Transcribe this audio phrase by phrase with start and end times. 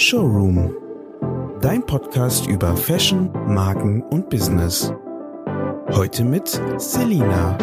[0.00, 0.74] Showroom.
[1.60, 4.94] Dein Podcast über Fashion, Marken und Business.
[5.90, 7.58] Heute mit Selina.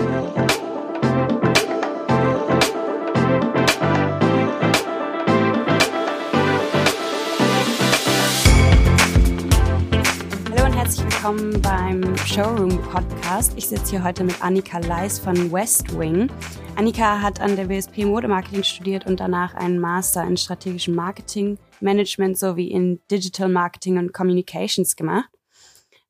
[11.27, 13.51] Willkommen beim Showroom Podcast.
[13.57, 16.31] Ich sitze hier heute mit Annika Leis von West Wing.
[16.77, 22.37] Annika hat an der WSP Modemarketing studiert und danach einen Master in strategischem Marketing, Management
[22.37, 25.29] sowie in Digital Marketing und Communications gemacht.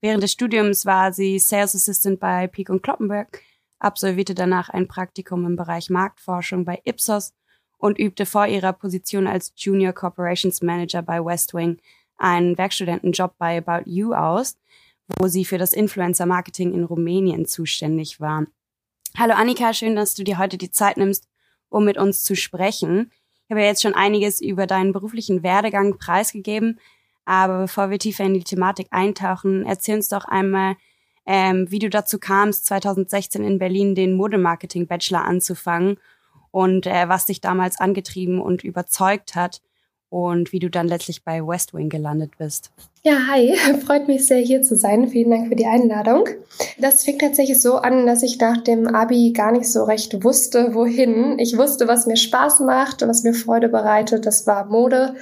[0.01, 3.41] Während des Studiums war sie Sales Assistant bei Peak und Kloppenberg,
[3.79, 7.33] absolvierte danach ein Praktikum im Bereich Marktforschung bei Ipsos
[7.79, 11.79] und übte vor ihrer Position als Junior Corporations Manager bei Westwing
[12.17, 14.57] einen Werkstudentenjob bei About You aus,
[15.17, 18.45] wo sie für das Influencer Marketing in Rumänien zuständig war.
[19.17, 21.27] Hallo Annika, schön, dass du dir heute die Zeit nimmst,
[21.69, 23.11] um mit uns zu sprechen.
[23.45, 26.79] Ich habe ja jetzt schon einiges über deinen beruflichen Werdegang preisgegeben,
[27.25, 30.75] aber bevor wir tiefer in die Thematik eintauchen, erzähl uns doch einmal,
[31.25, 35.97] ähm, wie du dazu kamst, 2016 in Berlin den Modemarketing-Bachelor anzufangen
[36.51, 39.61] und äh, was dich damals angetrieben und überzeugt hat
[40.09, 42.71] und wie du dann letztlich bei Westwing gelandet bist.
[43.03, 43.55] Ja, hi,
[43.85, 45.07] freut mich sehr hier zu sein.
[45.07, 46.27] Vielen Dank für die Einladung.
[46.77, 50.73] Das fing tatsächlich so an, dass ich nach dem Abi gar nicht so recht wusste,
[50.73, 51.39] wohin.
[51.39, 54.25] Ich wusste, was mir Spaß macht, was mir Freude bereitet.
[54.25, 55.15] Das war Mode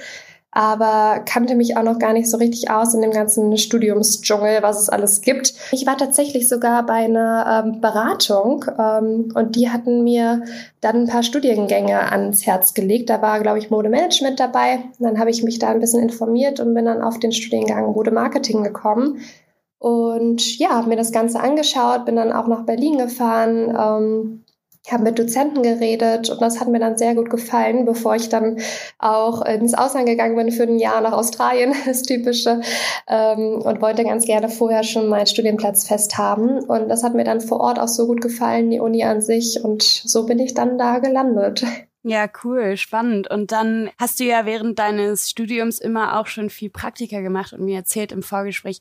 [0.56, 4.80] aber kannte mich auch noch gar nicht so richtig aus in dem ganzen Studiumsdschungel, was
[4.80, 5.52] es alles gibt.
[5.70, 10.44] Ich war tatsächlich sogar bei einer ähm, Beratung ähm, und die hatten mir
[10.80, 13.10] dann ein paar Studiengänge ans Herz gelegt.
[13.10, 14.78] Da war, glaube ich, Modemanagement dabei.
[14.98, 18.62] dann habe ich mich da ein bisschen informiert und bin dann auf den Studiengang Modemarketing
[18.64, 19.20] gekommen.
[19.78, 24.44] Und ja, habe mir das Ganze angeschaut, bin dann auch nach Berlin gefahren, ähm,
[24.92, 28.58] habe mit Dozenten geredet und das hat mir dann sehr gut gefallen, bevor ich dann
[28.98, 32.60] auch ins Ausland gegangen bin für ein Jahr nach Australien, das typische,
[33.08, 36.60] ähm, und wollte ganz gerne vorher schon meinen Studienplatz fest haben.
[36.60, 39.62] Und das hat mir dann vor Ort auch so gut gefallen, die Uni an sich.
[39.62, 41.64] Und so bin ich dann da gelandet.
[42.02, 43.28] Ja, cool, spannend.
[43.28, 47.64] Und dann hast du ja während deines Studiums immer auch schon viel Praktika gemacht und
[47.64, 48.80] mir erzählt im Vorgespräch,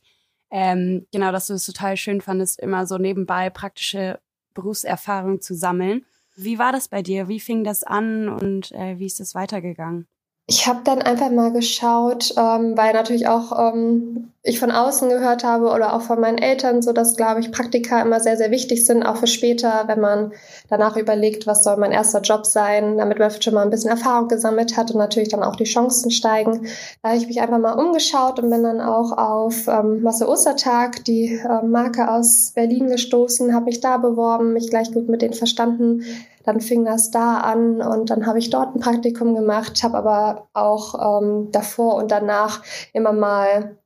[0.51, 4.19] ähm, genau, dass du es total schön fandest, immer so nebenbei praktische
[4.55, 6.05] Berufserfahrung zu sammeln.
[6.35, 7.27] Wie war das bei dir?
[7.27, 10.07] Wie fing das an und äh, wie ist es weitergegangen?
[10.47, 15.43] Ich habe dann einfach mal geschaut, ähm, weil natürlich auch ähm, ich von außen gehört
[15.43, 18.85] habe oder auch von meinen Eltern, so dass, glaube ich, Praktika immer sehr, sehr wichtig
[18.85, 20.33] sind, auch für später, wenn man
[20.69, 24.27] danach überlegt, was soll mein erster Job sein, damit man schon mal ein bisschen Erfahrung
[24.27, 26.67] gesammelt hat und natürlich dann auch die Chancen steigen.
[27.01, 31.03] Da habe ich mich einfach mal umgeschaut und bin dann auch auf ähm, Masse Ostertag,
[31.05, 35.33] die äh, Marke aus Berlin gestoßen, habe mich da beworben, mich gleich gut mit denen
[35.33, 36.03] verstanden.
[36.45, 40.47] Dann fing das da an und dann habe ich dort ein Praktikum gemacht, habe aber
[40.53, 42.61] auch ähm, davor und danach
[42.93, 43.77] immer mal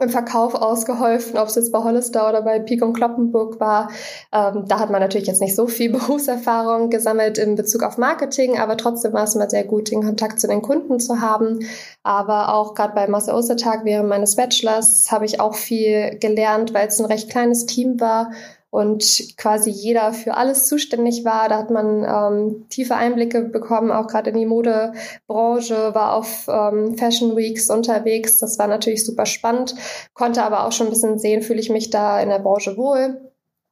[0.00, 3.90] im Verkauf ausgeholfen, ob es jetzt bei Hollister oder bei Peak und Kloppenburg war.
[4.32, 8.58] Ähm, da hat man natürlich jetzt nicht so viel Berufserfahrung gesammelt in Bezug auf Marketing,
[8.58, 11.60] aber trotzdem war es immer sehr gut, den Kontakt zu den Kunden zu haben.
[12.02, 16.88] Aber auch gerade bei Master Ostertag während meines Bachelors habe ich auch viel gelernt, weil
[16.88, 18.32] es ein recht kleines Team war
[18.74, 21.48] und quasi jeder für alles zuständig war.
[21.48, 26.98] Da hat man ähm, tiefe Einblicke bekommen, auch gerade in die Modebranche, war auf ähm,
[26.98, 28.40] Fashion Weeks unterwegs.
[28.40, 29.76] Das war natürlich super spannend,
[30.12, 33.20] konnte aber auch schon ein bisschen sehen, fühle ich mich da in der Branche wohl.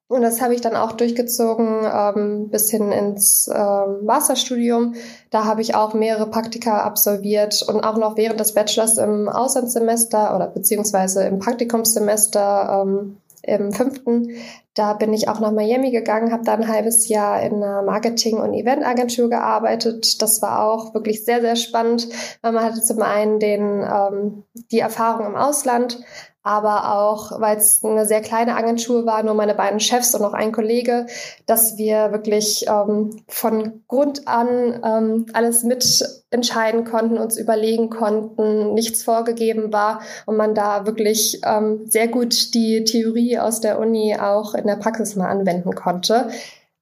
[0.07, 4.95] Und das habe ich dann auch durchgezogen ähm, bis hin ins ähm, Masterstudium.
[5.31, 10.37] Da habe ich auch mehrere Praktika absolviert und auch noch während des Bachelors im Auslandssemester
[10.37, 14.31] oder beziehungsweise im Praktikumssemester ähm, im fünften.
[14.75, 18.39] Da bin ich auch nach Miami gegangen, habe da ein halbes Jahr in einer Marketing-
[18.39, 20.23] und Eventagentur gearbeitet.
[20.23, 22.09] Das war auch wirklich sehr, sehr spannend,
[22.41, 26.03] weil man hatte zum einen den, ähm, die Erfahrung im Ausland,
[26.43, 30.33] aber auch, weil es eine sehr kleine Agentur war, nur meine beiden Chefs und noch
[30.33, 31.07] ein Kollege,
[31.47, 39.05] dass wir wirklich ähm, von Grund an ähm, alles mitentscheiden konnten, uns überlegen konnten, nichts
[39.05, 44.55] vorgegeben war und man da wirklich ähm, sehr gut die Theorie aus der Uni auch
[44.63, 46.31] in der Praxis mal anwenden konnte.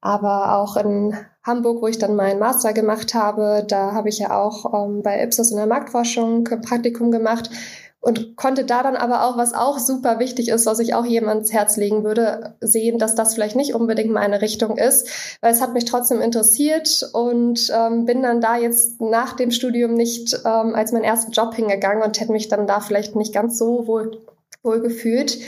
[0.01, 4.39] Aber auch in Hamburg, wo ich dann meinen Master gemacht habe, da habe ich ja
[4.39, 7.51] auch ähm, bei Ipsos in der Marktforschung ein Praktikum gemacht
[8.01, 11.29] und konnte da dann aber auch, was auch super wichtig ist, was ich auch jedem
[11.29, 15.61] ans Herz legen würde, sehen, dass das vielleicht nicht unbedingt meine Richtung ist, weil es
[15.61, 20.75] hat mich trotzdem interessiert und ähm, bin dann da jetzt nach dem Studium nicht ähm,
[20.75, 24.19] als meinen ersten Job hingegangen und hätte mich dann da vielleicht nicht ganz so wohl,
[24.63, 25.39] wohl gefühlt.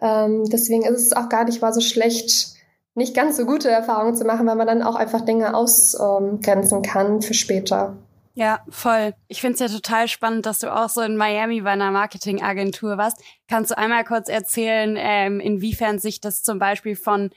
[0.00, 2.54] Ähm, deswegen ist es auch gar nicht mal so schlecht,
[2.94, 7.22] nicht ganz so gute Erfahrungen zu machen, weil man dann auch einfach Dinge ausgrenzen kann
[7.22, 7.96] für später.
[8.34, 9.14] Ja, voll.
[9.28, 12.96] Ich finde es ja total spannend, dass du auch so in Miami bei einer Marketingagentur
[12.96, 13.20] warst.
[13.48, 17.30] Kannst du einmal kurz erzählen, ähm, inwiefern sich das zum Beispiel von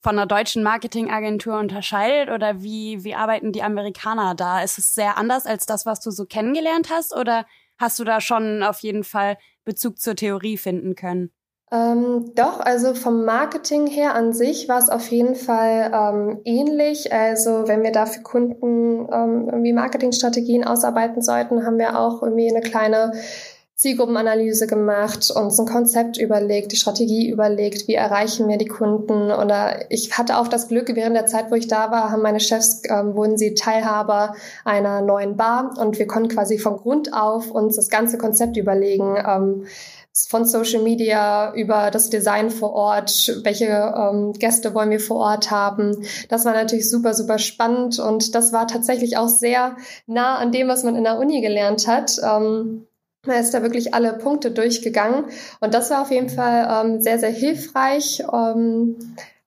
[0.00, 4.62] von einer deutschen Marketingagentur unterscheidet oder wie, wie arbeiten die Amerikaner da?
[4.62, 7.46] Ist es sehr anders als das, was du so kennengelernt hast oder
[7.78, 9.38] hast du da schon auf jeden Fall
[9.68, 11.30] Bezug zur Theorie finden können?
[11.70, 17.12] Ähm, doch, also vom Marketing her an sich war es auf jeden Fall ähm, ähnlich.
[17.12, 22.48] Also wenn wir da für Kunden ähm, irgendwie Marketingstrategien ausarbeiten sollten, haben wir auch irgendwie
[22.48, 23.12] eine kleine
[23.78, 29.30] Zielgruppenanalyse gemacht, uns ein Konzept überlegt, die Strategie überlegt, wie erreichen wir die Kunden.
[29.30, 32.40] Oder ich hatte auch das Glück, während der Zeit, wo ich da war, haben meine
[32.40, 34.34] Chefs, ähm, wurden sie Teilhaber
[34.64, 39.16] einer neuen Bar und wir konnten quasi von Grund auf uns das ganze Konzept überlegen.
[39.16, 39.66] Ähm,
[40.28, 45.52] von Social Media über das Design vor Ort, welche ähm, Gäste wollen wir vor Ort
[45.52, 46.04] haben.
[46.28, 49.76] Das war natürlich super, super spannend und das war tatsächlich auch sehr
[50.08, 52.16] nah an dem, was man in der Uni gelernt hat.
[52.24, 52.88] Ähm,
[53.26, 55.24] man ist da wirklich alle Punkte durchgegangen
[55.60, 58.22] und das war auf jeden Fall ähm, sehr, sehr hilfreich.
[58.32, 58.96] Ähm,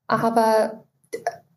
[0.08, 0.84] aber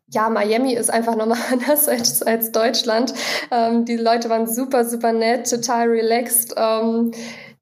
[0.09, 3.13] ja, Miami ist einfach nochmal anders als, als Deutschland.
[3.51, 6.53] Ähm, die Leute waren super, super nett, total relaxed.
[6.57, 7.11] Ähm,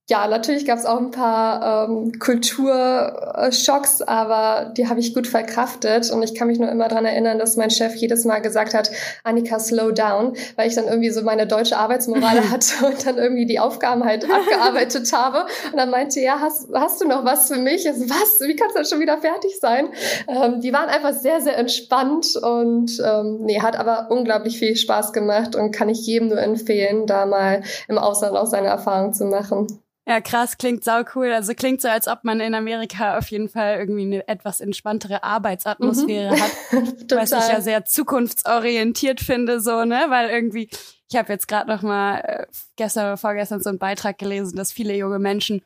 [0.10, 6.12] ja, natürlich gab es auch ein paar ähm, Kulturschocks, aber die habe ich gut verkraftet.
[6.12, 8.92] Und ich kann mich nur immer dran erinnern, dass mein Chef jedes Mal gesagt hat,
[9.24, 13.46] Annika, slow down, weil ich dann irgendwie so meine deutsche Arbeitsmoral hatte und dann irgendwie
[13.46, 15.46] die Aufgaben halt abgearbeitet habe.
[15.72, 17.88] Und dann meinte, ja, hast, hast du noch was für mich?
[17.88, 18.46] Also, was?
[18.46, 19.88] Wie kannst du denn schon wieder fertig sein?
[20.28, 25.14] Ähm, die waren einfach sehr, sehr entspannt und ähm, nee, hat aber unglaublich viel Spaß
[25.14, 29.24] gemacht und kann ich jedem nur empfehlen, da mal im Ausland auch seine Erfahrungen zu
[29.24, 29.68] machen.
[30.06, 31.32] Ja, krass, klingt sau cool.
[31.32, 35.24] Also klingt so, als ob man in Amerika auf jeden Fall irgendwie eine etwas entspanntere
[35.24, 36.42] Arbeitsatmosphäre mhm.
[36.42, 36.52] hat.
[37.12, 40.06] was ich ja sehr zukunftsorientiert finde, so, ne?
[40.10, 40.70] Weil irgendwie,
[41.10, 42.46] ich habe jetzt gerade noch mal äh,
[42.76, 45.62] gestern oder vorgestern so einen Beitrag gelesen, dass viele junge Menschen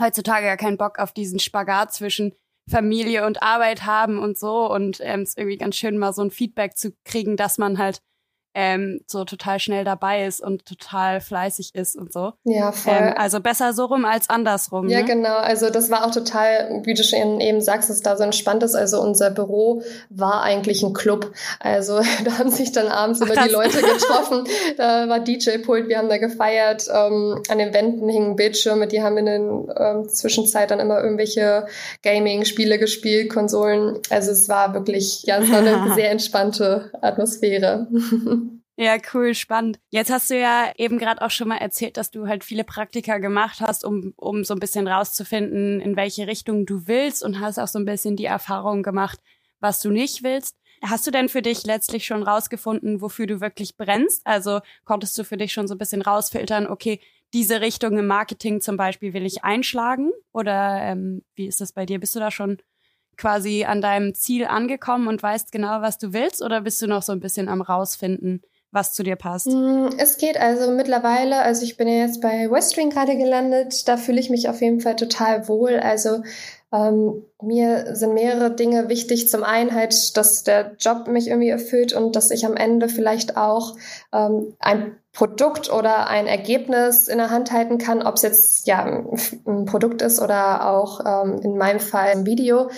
[0.00, 2.34] heutzutage ja keinen Bock auf diesen Spagat zwischen
[2.68, 4.68] Familie und Arbeit haben und so.
[4.68, 7.78] Und ähm, es ist irgendwie ganz schön, mal so ein Feedback zu kriegen, dass man
[7.78, 8.00] halt
[8.58, 12.32] ähm, so total schnell dabei ist und total fleißig ist und so.
[12.44, 12.94] Ja, voll.
[12.96, 14.88] Ähm, also besser so rum als andersrum.
[14.88, 15.04] Ja, ne?
[15.04, 15.36] genau.
[15.36, 18.62] Also das war auch total, wie du schon eben sagst, dass es da so entspannt
[18.62, 18.74] ist.
[18.74, 21.32] Also unser Büro war eigentlich ein Club.
[21.60, 24.44] Also da haben sich dann abends Ach, immer die Leute getroffen.
[24.78, 26.88] da war DJ-Pult, wir haben da gefeiert.
[26.90, 31.66] Ähm, an den Wänden hingen Bildschirme, die haben in der ähm, Zwischenzeit dann immer irgendwelche
[32.02, 33.98] Gaming-Spiele gespielt, Konsolen.
[34.08, 37.86] Also es war wirklich, ja, es war eine sehr entspannte Atmosphäre.
[38.78, 39.78] Ja, cool, spannend.
[39.88, 43.16] Jetzt hast du ja eben gerade auch schon mal erzählt, dass du halt viele Praktika
[43.16, 47.58] gemacht hast, um, um so ein bisschen rauszufinden, in welche Richtung du willst und hast
[47.58, 49.18] auch so ein bisschen die Erfahrung gemacht,
[49.60, 50.58] was du nicht willst.
[50.82, 54.26] Hast du denn für dich letztlich schon rausgefunden, wofür du wirklich brennst?
[54.26, 57.00] Also konntest du für dich schon so ein bisschen rausfiltern, okay,
[57.32, 60.12] diese Richtung im Marketing zum Beispiel will ich einschlagen?
[60.32, 61.98] Oder ähm, wie ist das bei dir?
[61.98, 62.58] Bist du da schon
[63.16, 66.42] quasi an deinem Ziel angekommen und weißt genau, was du willst?
[66.42, 68.42] Oder bist du noch so ein bisschen am rausfinden,
[68.76, 69.48] was zu dir passt?
[69.48, 73.96] Mm, es geht also mittlerweile, also ich bin ja jetzt bei Westring gerade gelandet, da
[73.96, 75.80] fühle ich mich auf jeden Fall total wohl.
[75.80, 76.22] Also
[76.72, 79.28] ähm, mir sind mehrere Dinge wichtig.
[79.28, 83.36] Zum einen halt, dass der Job mich irgendwie erfüllt und dass ich am Ende vielleicht
[83.36, 83.76] auch
[84.12, 88.84] ähm, ein Produkt oder ein Ergebnis in der Hand halten kann, ob es jetzt ja
[88.84, 92.68] ein Produkt ist oder auch ähm, in meinem Fall ein Video,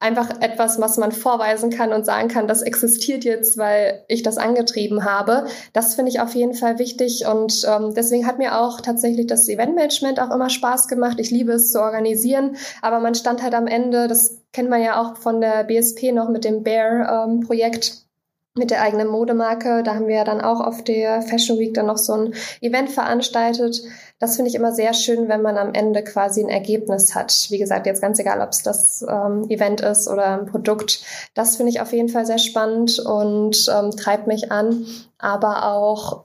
[0.00, 4.38] einfach etwas, was man vorweisen kann und sagen kann, das existiert jetzt, weil ich das
[4.38, 5.46] angetrieben habe.
[5.74, 9.48] Das finde ich auf jeden Fall wichtig und ähm, deswegen hat mir auch tatsächlich das
[9.48, 11.20] Eventmanagement auch immer Spaß gemacht.
[11.20, 15.00] Ich liebe es zu organisieren, aber man stand halt am Ende, das kennt man ja
[15.00, 17.88] auch von der BSP noch mit dem Bear-Projekt.
[17.88, 18.09] Ähm,
[18.56, 19.82] mit der eigenen Modemarke.
[19.82, 22.90] Da haben wir ja dann auch auf der Fashion Week dann noch so ein Event
[22.90, 23.82] veranstaltet.
[24.18, 27.46] Das finde ich immer sehr schön, wenn man am Ende quasi ein Ergebnis hat.
[27.50, 31.02] Wie gesagt, jetzt ganz egal, ob es das ähm, Event ist oder ein Produkt.
[31.34, 34.84] Das finde ich auf jeden Fall sehr spannend und ähm, treibt mich an.
[35.18, 36.24] Aber auch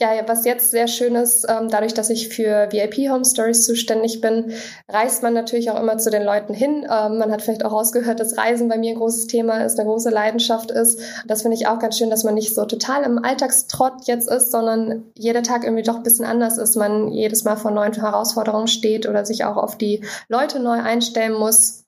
[0.00, 4.20] ja, was jetzt sehr schön ist, ähm, dadurch, dass ich für VIP Home Stories zuständig
[4.20, 4.52] bin,
[4.88, 6.84] reist man natürlich auch immer zu den Leuten hin.
[6.84, 9.88] Ähm, man hat vielleicht auch rausgehört, dass Reisen bei mir ein großes Thema ist, eine
[9.88, 11.00] große Leidenschaft ist.
[11.26, 14.52] Das finde ich auch ganz schön, dass man nicht so total im Alltagstrott jetzt ist,
[14.52, 16.76] sondern jeder Tag irgendwie doch ein bisschen anders ist.
[16.76, 21.32] Man jedes Mal vor neuen Herausforderungen steht oder sich auch auf die Leute neu einstellen
[21.32, 21.87] muss.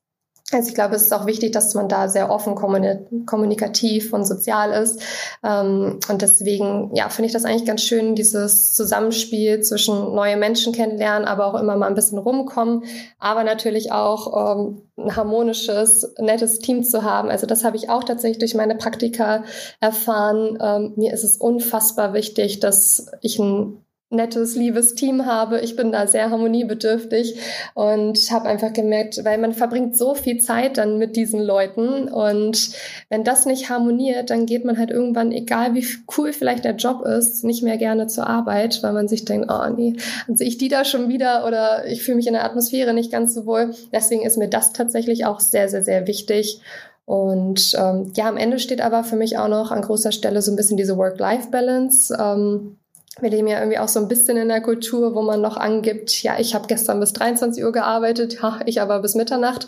[0.52, 4.72] Also ich glaube, es ist auch wichtig, dass man da sehr offen kommunikativ und sozial
[4.72, 5.00] ist.
[5.44, 10.72] Ähm, und deswegen, ja, finde ich das eigentlich ganz schön, dieses Zusammenspiel zwischen neue Menschen
[10.72, 12.84] kennenlernen, aber auch immer mal ein bisschen rumkommen,
[13.18, 17.30] aber natürlich auch ähm, ein harmonisches, nettes Team zu haben.
[17.30, 19.44] Also das habe ich auch tatsächlich durch meine Praktika
[19.80, 20.58] erfahren.
[20.60, 25.60] Ähm, mir ist es unfassbar wichtig, dass ich ein nettes, liebes Team habe.
[25.60, 27.38] Ich bin da sehr harmoniebedürftig
[27.74, 32.70] und habe einfach gemerkt, weil man verbringt so viel Zeit dann mit diesen Leuten und
[33.08, 35.86] wenn das nicht harmoniert, dann geht man halt irgendwann, egal wie
[36.18, 39.68] cool vielleicht der Job ist, nicht mehr gerne zur Arbeit, weil man sich denkt, oh
[39.68, 39.94] nee,
[40.26, 43.12] dann sehe ich die da schon wieder oder ich fühle mich in der Atmosphäre nicht
[43.12, 43.74] ganz so wohl.
[43.92, 46.60] Deswegen ist mir das tatsächlich auch sehr, sehr, sehr wichtig.
[47.04, 50.52] Und ähm, ja, am Ende steht aber für mich auch noch an großer Stelle so
[50.52, 52.16] ein bisschen diese Work-Life-Balance.
[52.20, 52.76] Ähm,
[53.18, 56.22] wir leben ja irgendwie auch so ein bisschen in der Kultur, wo man noch angibt,
[56.22, 59.66] ja, ich habe gestern bis 23 Uhr gearbeitet, ha, ich aber bis Mitternacht.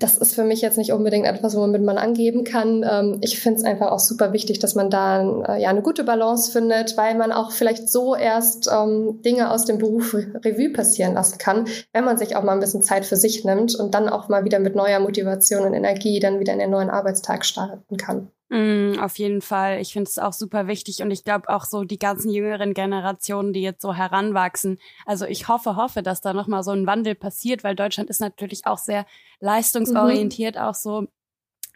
[0.00, 2.84] Das ist für mich jetzt nicht unbedingt etwas, womit man angeben kann.
[2.90, 6.02] Ähm, ich finde es einfach auch super wichtig, dass man da äh, ja eine gute
[6.02, 11.14] Balance findet, weil man auch vielleicht so erst ähm, Dinge aus dem Beruf Revue passieren
[11.14, 14.08] lassen kann, wenn man sich auch mal ein bisschen Zeit für sich nimmt und dann
[14.08, 17.96] auch mal wieder mit neuer Motivation und Energie dann wieder in den neuen Arbeitstag starten
[17.96, 18.32] kann.
[18.50, 19.80] Mm, auf jeden Fall.
[19.80, 23.52] Ich finde es auch super wichtig und ich glaube auch so die ganzen jüngeren Generationen,
[23.52, 24.78] die jetzt so heranwachsen.
[25.04, 28.66] Also ich hoffe, hoffe, dass da nochmal so ein Wandel passiert, weil Deutschland ist natürlich
[28.66, 29.04] auch sehr
[29.40, 30.60] leistungsorientiert, mhm.
[30.62, 31.08] auch so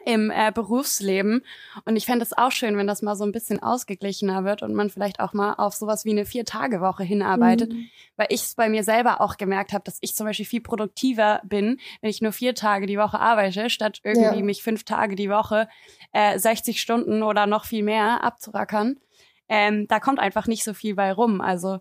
[0.04, 1.44] im äh, Berufsleben.
[1.84, 4.74] Und ich fände es auch schön, wenn das mal so ein bisschen ausgeglichener wird und
[4.74, 7.72] man vielleicht auch mal auf sowas wie eine Vier-Tage-Woche hinarbeitet.
[7.72, 7.88] Mhm.
[8.16, 11.40] Weil ich es bei mir selber auch gemerkt habe, dass ich zum Beispiel viel produktiver
[11.44, 14.44] bin, wenn ich nur vier Tage die Woche arbeite, statt irgendwie ja.
[14.44, 15.68] mich fünf Tage die Woche
[16.12, 18.98] äh, 60 Stunden oder noch viel mehr abzurackern.
[19.48, 21.40] Ähm, da kommt einfach nicht so viel bei rum.
[21.40, 21.80] Also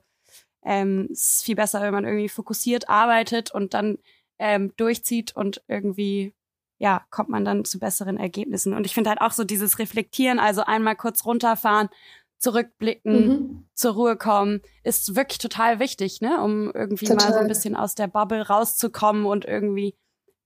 [0.63, 3.98] ähm, es ist viel besser, wenn man irgendwie fokussiert arbeitet und dann
[4.40, 6.34] ähm, durchzieht und irgendwie
[6.82, 8.74] ja, kommt man dann zu besseren Ergebnissen.
[8.74, 11.90] Und ich finde halt auch so dieses Reflektieren, also einmal kurz runterfahren,
[12.40, 13.68] zurückblicken, mhm.
[13.76, 17.28] zur Ruhe kommen, ist wirklich total wichtig, ne, um irgendwie total.
[17.28, 19.96] mal so ein bisschen aus der Bubble rauszukommen und irgendwie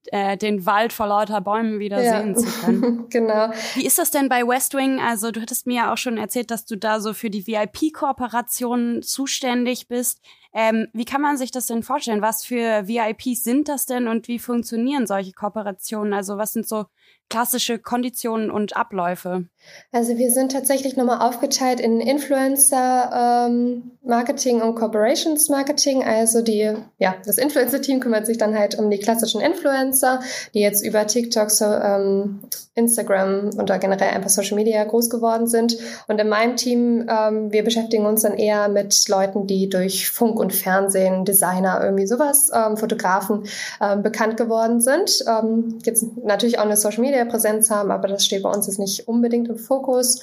[0.07, 2.19] äh, den Wald vor lauter Bäumen wieder ja.
[2.19, 3.05] sehen zu können.
[3.09, 3.51] genau.
[3.75, 4.99] Wie ist das denn bei West Wing?
[4.99, 9.03] Also du hattest mir ja auch schon erzählt, dass du da so für die VIP-Kooperationen
[9.03, 10.19] zuständig bist.
[10.55, 12.21] Ähm, wie kann man sich das denn vorstellen?
[12.21, 16.13] Was für VIPs sind das denn und wie funktionieren solche Kooperationen?
[16.13, 16.85] Also was sind so
[17.29, 19.45] klassische Konditionen und Abläufe?
[19.91, 26.03] Also wir sind tatsächlich nochmal aufgeteilt in Influencer ähm, Marketing und Corporations Marketing.
[26.03, 30.21] Also die, ja, das Influencer-Team kümmert sich dann halt um die klassischen Influencer,
[30.53, 32.41] die jetzt über TikTok, so, ähm,
[32.75, 35.77] Instagram oder generell einfach Social Media groß geworden sind.
[36.07, 40.37] Und in meinem Team, ähm, wir beschäftigen uns dann eher mit Leuten, die durch Funk
[40.39, 43.45] und Fernsehen, Designer, irgendwie sowas, ähm, Fotografen
[43.81, 45.23] ähm, bekannt geworden sind.
[45.25, 48.79] Ähm, jetzt natürlich auch eine Social Media Präsenz haben, aber das steht bei uns jetzt
[48.79, 50.21] nicht unbedingt im Fokus.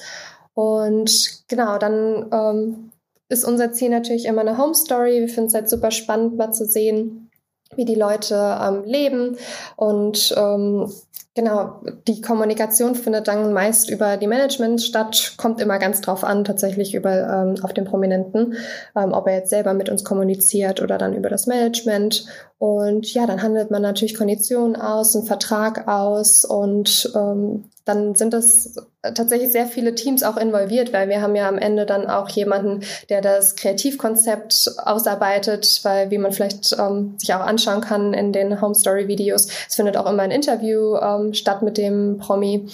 [0.53, 2.91] Und genau, dann ähm,
[3.29, 5.21] ist unser Ziel natürlich immer eine Home Story.
[5.21, 7.31] Wir finden es halt super spannend, mal zu sehen,
[7.75, 9.37] wie die Leute ähm, leben
[9.75, 10.91] und ähm,
[11.35, 16.43] Genau, die Kommunikation findet dann meist über die Management statt, kommt immer ganz drauf an,
[16.43, 18.55] tatsächlich über ähm, auf den Prominenten,
[18.95, 22.27] ähm, ob er jetzt selber mit uns kommuniziert oder dann über das Management.
[22.59, 28.33] Und ja, dann handelt man natürlich Konditionen aus, einen Vertrag aus und ähm, dann sind
[28.33, 32.29] das tatsächlich sehr viele Teams auch involviert, weil wir haben ja am Ende dann auch
[32.29, 38.31] jemanden, der das Kreativkonzept ausarbeitet, weil wie man vielleicht ähm, sich auch anschauen kann in
[38.31, 42.67] den Home Story Videos, es findet auch immer ein Interview ähm, statt mit dem Promi.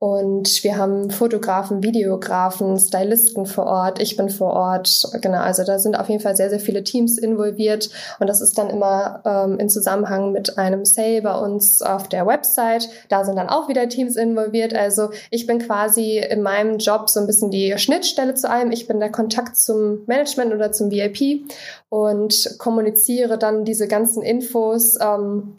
[0.00, 4.00] Und wir haben Fotografen, Videografen, Stylisten vor Ort.
[4.00, 5.08] Ich bin vor Ort.
[5.20, 7.90] Genau, also da sind auf jeden Fall sehr, sehr viele Teams involviert.
[8.20, 12.28] Und das ist dann immer ähm, in Zusammenhang mit einem Sale bei uns auf der
[12.28, 12.88] Website.
[13.08, 14.72] Da sind dann auch wieder Teams involviert.
[14.72, 18.70] Also ich bin quasi in meinem Job so ein bisschen die Schnittstelle zu allem.
[18.70, 21.50] Ich bin der Kontakt zum Management oder zum VIP
[21.88, 24.96] und kommuniziere dann diese ganzen Infos.
[25.00, 25.58] Ähm,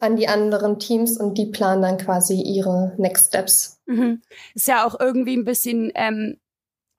[0.00, 3.80] an die anderen Teams und die planen dann quasi ihre Next Steps.
[3.86, 4.22] Mhm.
[4.54, 6.38] Ist ja auch irgendwie ein bisschen ähm,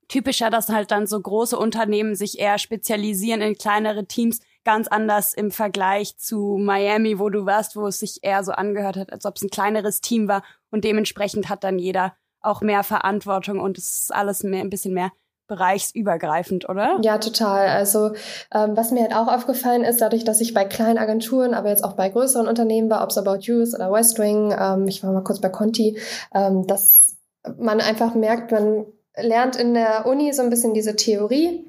[0.08, 5.32] typischer, dass halt dann so große Unternehmen sich eher spezialisieren in kleinere Teams, ganz anders
[5.32, 9.24] im Vergleich zu Miami, wo du warst, wo es sich eher so angehört hat, als
[9.24, 13.78] ob es ein kleineres Team war und dementsprechend hat dann jeder auch mehr Verantwortung und
[13.78, 15.12] es ist alles mehr, ein bisschen mehr
[15.48, 16.98] bereichsübergreifend, oder?
[17.02, 17.66] Ja, total.
[17.68, 18.12] Also
[18.54, 21.82] ähm, was mir halt auch aufgefallen ist, dadurch, dass ich bei kleinen Agenturen, aber jetzt
[21.82, 25.24] auch bei größeren Unternehmen war, ob es About You oder Westwing, ähm, ich war mal
[25.24, 25.98] kurz bei Conti,
[26.32, 27.16] ähm, dass
[27.58, 28.84] man einfach merkt, man
[29.16, 31.64] lernt in der Uni so ein bisschen diese Theorie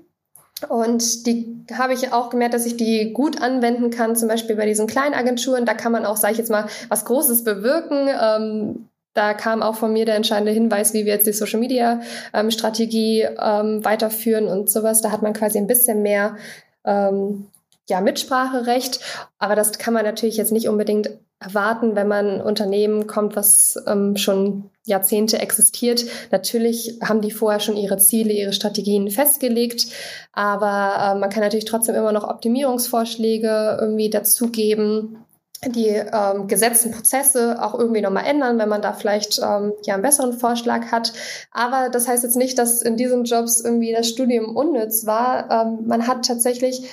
[0.68, 4.66] Und die habe ich auch gemerkt, dass ich die gut anwenden kann, zum Beispiel bei
[4.66, 5.66] diesen kleinen Agenturen.
[5.66, 8.10] Da kann man auch, sage ich jetzt mal, was Großes bewirken.
[8.22, 12.02] Ähm, da kam auch von mir der entscheidende Hinweis, wie wir jetzt die Social Media
[12.34, 15.02] ähm, Strategie ähm, weiterführen und sowas.
[15.02, 16.38] Da hat man quasi ein bisschen mehr
[16.86, 17.48] ähm,
[17.88, 19.00] ja, Mitspracherecht.
[19.40, 24.18] Aber das kann man natürlich jetzt nicht unbedingt erwarten, wenn man Unternehmen kommt, was ähm,
[24.18, 26.04] schon Jahrzehnte existiert.
[26.32, 29.88] Natürlich haben die vorher schon ihre Ziele, ihre Strategien festgelegt,
[30.34, 35.18] aber äh, man kann natürlich trotzdem immer noch Optimierungsvorschläge irgendwie dazugeben
[35.66, 40.04] die ähm, gesetzten Prozesse auch irgendwie nochmal ändern, wenn man da vielleicht ähm, ja einen
[40.04, 41.12] besseren Vorschlag hat.
[41.52, 45.50] Aber das heißt jetzt nicht, dass in diesen Jobs irgendwie das Studium unnütz war.
[45.52, 46.90] Ähm, man hat tatsächlich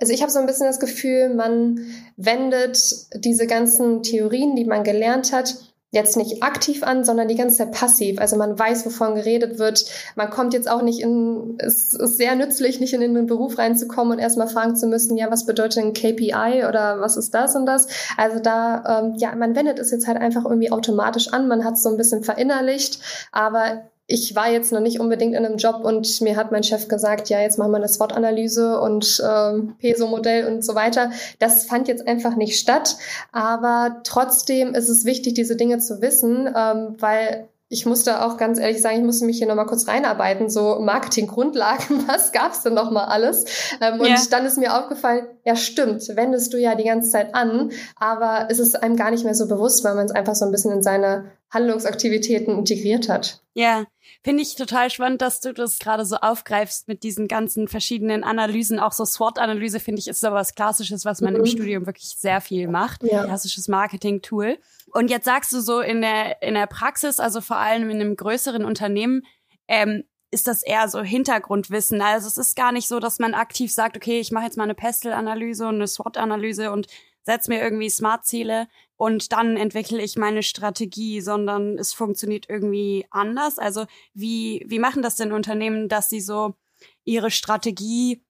[0.00, 1.80] also ich habe so ein bisschen das Gefühl, man
[2.16, 2.78] wendet
[3.14, 5.56] diese ganzen Theorien, die man gelernt hat,
[5.90, 8.20] jetzt nicht aktiv an, sondern die ganze Zeit passiv.
[8.20, 9.86] Also man weiß, wovon geredet wird.
[10.16, 14.12] Man kommt jetzt auch nicht in, es ist sehr nützlich, nicht in, den Beruf reinzukommen
[14.12, 17.64] und erstmal fragen zu müssen, ja, was bedeutet ein KPI oder was ist das und
[17.64, 17.88] das?
[18.18, 21.48] Also da, ähm, ja, man wendet es jetzt halt einfach irgendwie automatisch an.
[21.48, 23.00] Man hat es so ein bisschen verinnerlicht,
[23.32, 26.88] aber ich war jetzt noch nicht unbedingt in einem Job und mir hat mein Chef
[26.88, 31.12] gesagt, ja, jetzt machen wir eine SWOT-Analyse und ähm, PESO-Modell und so weiter.
[31.38, 32.96] Das fand jetzt einfach nicht statt.
[33.32, 38.58] Aber trotzdem ist es wichtig, diese Dinge zu wissen, ähm, weil ich musste auch ganz
[38.58, 43.08] ehrlich sagen, ich musste mich hier nochmal kurz reinarbeiten, so Marketinggrundlagen, was gab's denn nochmal
[43.08, 43.44] alles?
[43.82, 44.16] Ähm, und ja.
[44.30, 48.58] dann ist mir aufgefallen, ja stimmt, wendest du ja die ganze Zeit an, aber es
[48.58, 50.82] ist einem gar nicht mehr so bewusst, weil man es einfach so ein bisschen in
[50.82, 53.42] seine Handlungsaktivitäten integriert hat.
[53.54, 53.86] Ja,
[54.22, 58.78] finde ich total spannend, dass du das gerade so aufgreifst mit diesen ganzen verschiedenen Analysen.
[58.78, 61.40] Auch so SWOT-Analyse finde ich ist so was Klassisches, was man mhm.
[61.40, 63.02] im Studium wirklich sehr viel macht.
[63.02, 63.24] Ja.
[63.24, 64.58] Klassisches Marketing-Tool.
[64.92, 68.16] Und jetzt sagst du so in der, in der Praxis, also vor allem in einem
[68.16, 69.22] größeren Unternehmen,
[69.66, 72.02] ähm, ist das eher so Hintergrundwissen.
[72.02, 74.64] Also es ist gar nicht so, dass man aktiv sagt, okay, ich mache jetzt mal
[74.64, 76.86] eine Pestel-Analyse und eine SWOT-Analyse und
[77.22, 83.58] setze mir irgendwie Smart-Ziele und dann entwickle ich meine Strategie, sondern es funktioniert irgendwie anders.
[83.58, 86.56] Also wie, wie machen das denn Unternehmen, dass sie so
[87.04, 88.24] ihre Strategie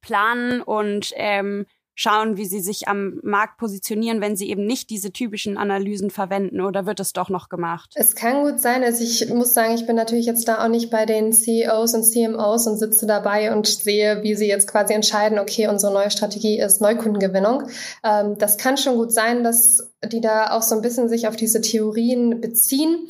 [0.00, 5.12] planen und ähm, schauen, wie sie sich am Markt positionieren, wenn sie eben nicht diese
[5.12, 7.92] typischen Analysen verwenden oder wird es doch noch gemacht?
[7.94, 8.82] Es kann gut sein.
[8.82, 12.02] Also ich muss sagen, ich bin natürlich jetzt da auch nicht bei den CEOs und
[12.02, 16.58] CMOs und sitze dabei und sehe, wie sie jetzt quasi entscheiden, okay, unsere neue Strategie
[16.58, 17.64] ist Neukundengewinnung.
[18.02, 21.36] Ähm, das kann schon gut sein, dass die da auch so ein bisschen sich auf
[21.36, 23.08] diese Theorien beziehen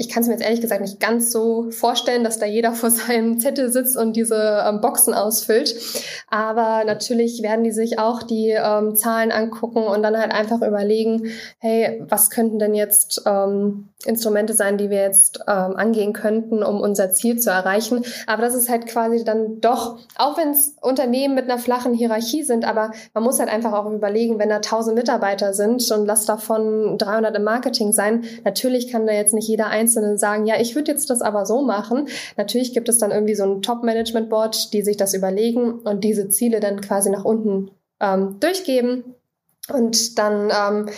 [0.00, 2.90] ich kann es mir jetzt ehrlich gesagt nicht ganz so vorstellen, dass da jeder vor
[2.90, 5.76] seinem Zettel sitzt und diese ähm, Boxen ausfüllt.
[6.28, 11.30] Aber natürlich werden die sich auch die ähm, Zahlen angucken und dann halt einfach überlegen,
[11.58, 16.80] hey, was könnten denn jetzt ähm, Instrumente sein, die wir jetzt ähm, angehen könnten, um
[16.80, 18.04] unser Ziel zu erreichen.
[18.26, 22.42] Aber das ist halt quasi dann doch, auch wenn es Unternehmen mit einer flachen Hierarchie
[22.42, 26.24] sind, aber man muss halt einfach auch überlegen, wenn da 1000 Mitarbeiter sind und lass
[26.24, 30.74] davon 300 im Marketing sein, natürlich kann da jetzt nicht jeder einzelne sagen, ja, ich
[30.74, 32.08] würde jetzt das aber so machen.
[32.36, 36.60] Natürlich gibt es dann irgendwie so ein Top-Management-Board, die sich das überlegen und diese Ziele
[36.60, 39.14] dann quasi nach unten ähm, durchgeben.
[39.68, 40.88] Und dann ähm,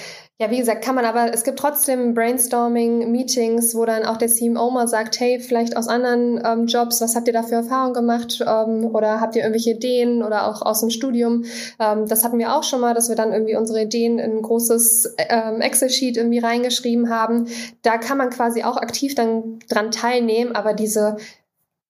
[0.42, 4.72] ja, wie gesagt, kann man aber, es gibt trotzdem Brainstorming-Meetings, wo dann auch der CMO
[4.72, 8.44] mal sagt, hey, vielleicht aus anderen ähm, Jobs, was habt ihr da für Erfahrungen gemacht
[8.44, 11.44] ähm, oder habt ihr irgendwelche Ideen oder auch aus dem Studium?
[11.78, 14.42] Ähm, das hatten wir auch schon mal, dass wir dann irgendwie unsere Ideen in ein
[14.42, 17.46] großes ähm, Excel-Sheet irgendwie reingeschrieben haben.
[17.83, 21.18] Da kann man quasi auch aktiv dann dran teilnehmen, aber diese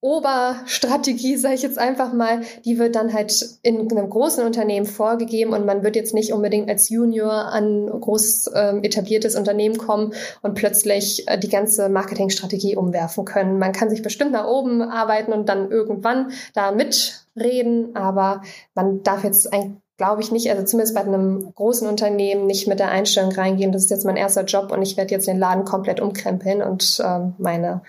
[0.02, 5.52] Oberstrategie, sage ich jetzt einfach mal, die wird dann halt in einem großen Unternehmen vorgegeben
[5.52, 10.12] und man wird jetzt nicht unbedingt als Junior an groß äh, etabliertes Unternehmen kommen
[10.42, 13.60] und plötzlich äh, die ganze Marketingstrategie umwerfen können.
[13.60, 18.42] Man kann sich bestimmt nach oben arbeiten und dann irgendwann da mitreden, aber
[18.74, 22.80] man darf jetzt eigentlich glaube ich nicht, also zumindest bei einem großen Unternehmen nicht mit
[22.80, 25.64] der Einstellung reingehen, das ist jetzt mein erster Job und ich werde jetzt den Laden
[25.64, 27.82] komplett umkrempeln und ähm, meine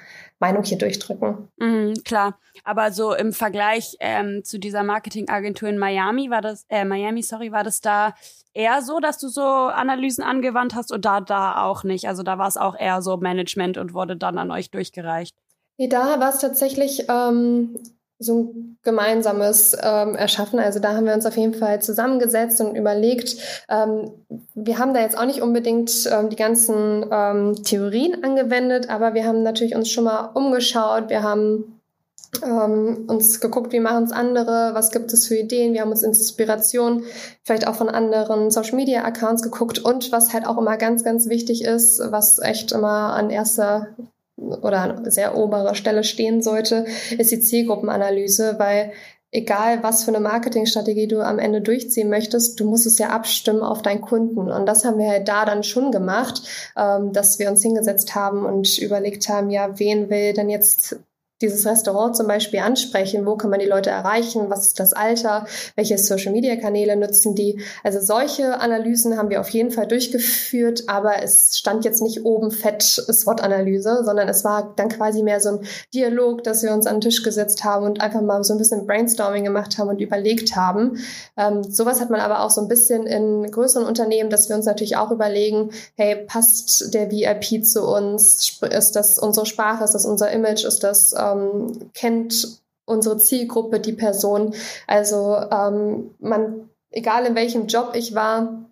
[0.43, 1.47] Meinung hier durchdrücken.
[1.57, 6.83] Mhm, klar, aber so im Vergleich ähm, zu dieser Marketingagentur in Miami war das, äh,
[6.83, 8.13] Miami, sorry, war das da
[8.53, 12.09] eher so, dass du so Analysen angewandt hast oder da auch nicht?
[12.09, 15.33] Also da war es auch eher so Management und wurde dann an euch durchgereicht.
[15.77, 17.79] Nee, da war es tatsächlich ähm,
[18.23, 20.59] so ein gemeinsames ähm, erschaffen.
[20.59, 23.37] Also da haben wir uns auf jeden Fall zusammengesetzt und überlegt.
[23.69, 24.11] Ähm,
[24.53, 29.25] wir haben da jetzt auch nicht unbedingt ähm, die ganzen ähm, Theorien angewendet, aber wir
[29.25, 31.09] haben natürlich uns schon mal umgeschaut.
[31.09, 31.79] Wir haben
[32.41, 35.73] ähm, uns geguckt, wie machen es andere, was gibt es für Ideen.
[35.73, 37.03] Wir haben uns Inspiration
[37.43, 41.29] vielleicht auch von anderen Social Media Accounts geguckt und was halt auch immer ganz, ganz
[41.29, 43.87] wichtig ist, was echt immer an erster
[44.37, 46.85] oder an sehr oberer Stelle stehen sollte,
[47.17, 48.91] ist die Zielgruppenanalyse, weil
[49.33, 53.63] egal was für eine Marketingstrategie du am Ende durchziehen möchtest, du musst es ja abstimmen
[53.63, 54.51] auf deinen Kunden.
[54.51, 56.43] Und das haben wir halt da dann schon gemacht,
[56.77, 60.97] ähm, dass wir uns hingesetzt haben und überlegt haben, ja, wen will denn jetzt
[61.43, 63.25] dieses Restaurant zum Beispiel ansprechen?
[63.25, 64.49] Wo kann man die Leute erreichen?
[64.49, 65.45] Was ist das Alter?
[65.75, 67.61] Welche Social-Media-Kanäle nutzen die?
[67.83, 72.49] Also solche Analysen haben wir auf jeden Fall durchgeführt, aber es stand jetzt nicht oben
[72.49, 75.59] fett SWOT-Analyse, sondern es war dann quasi mehr so ein
[75.93, 78.87] Dialog, dass wir uns an den Tisch gesetzt haben und einfach mal so ein bisschen
[78.87, 80.97] Brainstorming gemacht haben und überlegt haben.
[81.37, 84.65] Ähm, sowas hat man aber auch so ein bisschen in größeren Unternehmen, dass wir uns
[84.65, 88.59] natürlich auch überlegen, hey, passt der VIP zu uns?
[88.61, 89.83] Ist das unsere Sprache?
[89.83, 90.63] Ist das unser Image?
[90.63, 94.53] Ist das ähm, kennt unsere Zielgruppe die Person.
[94.87, 98.65] Also ähm, man, egal in welchem Job ich war,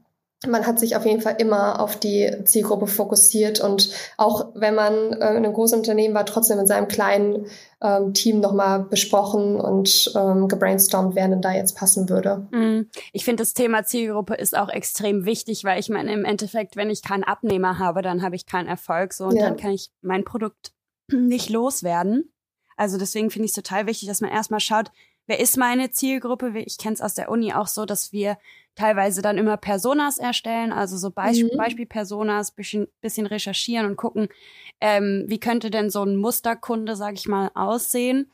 [0.47, 5.13] man hat sich auf jeden Fall immer auf die Zielgruppe fokussiert und auch wenn man
[5.13, 7.45] äh, in einem großen Unternehmen war, trotzdem in seinem kleinen
[7.80, 12.47] ähm, Team nochmal besprochen und ähm, gebrainstormt, wer denn da jetzt passen würde.
[12.52, 12.89] Mm.
[13.13, 16.89] Ich finde, das Thema Zielgruppe ist auch extrem wichtig, weil ich meine, im Endeffekt, wenn
[16.89, 19.43] ich keinen Abnehmer habe, dann habe ich keinen Erfolg so und ja.
[19.43, 20.74] dann kann ich mein Produkt
[21.12, 22.32] nicht loswerden.
[22.82, 24.91] Also deswegen finde ich es total wichtig, dass man erstmal schaut,
[25.28, 26.52] wer ist meine Zielgruppe?
[26.65, 28.39] Ich kenne es aus der Uni auch so, dass wir
[28.74, 31.58] teilweise dann immer Personas erstellen, also so Beisp mhm.
[31.58, 34.30] Beispiel-Personas, bisschen, bisschen recherchieren und gucken,
[34.80, 38.32] ähm, wie könnte denn so ein Musterkunde, sag ich mal, aussehen.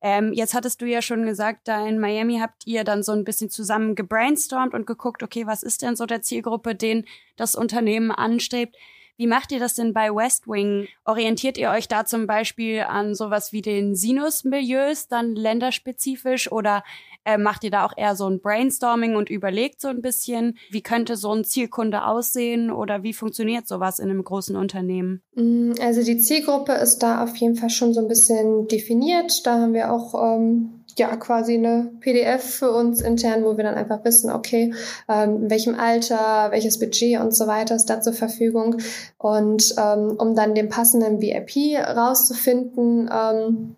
[0.00, 3.22] Ähm, jetzt hattest du ja schon gesagt, da in Miami habt ihr dann so ein
[3.22, 7.04] bisschen zusammen gebrainstormt und geguckt, okay, was ist denn so der Zielgruppe, den
[7.36, 8.74] das Unternehmen anstrebt.
[9.16, 10.88] Wie macht ihr das denn bei West Wing?
[11.04, 16.82] Orientiert ihr euch da zum Beispiel an sowas wie den Sinus-Milieus, dann länderspezifisch oder
[17.24, 20.82] äh, macht ihr da auch eher so ein Brainstorming und überlegt so ein bisschen, wie
[20.82, 25.22] könnte so ein Zielkunde aussehen oder wie funktioniert sowas in einem großen Unternehmen?
[25.34, 29.46] Mm, also die Zielgruppe ist da auf jeden Fall schon so ein bisschen definiert.
[29.46, 33.74] Da haben wir auch ähm, ja quasi eine PDF für uns intern, wo wir dann
[33.74, 34.74] einfach wissen, okay,
[35.08, 38.76] ähm, in welchem Alter, welches Budget und so weiter ist da zur Verfügung.
[39.18, 43.75] Und ähm, um dann den passenden VIP rauszufinden, ähm,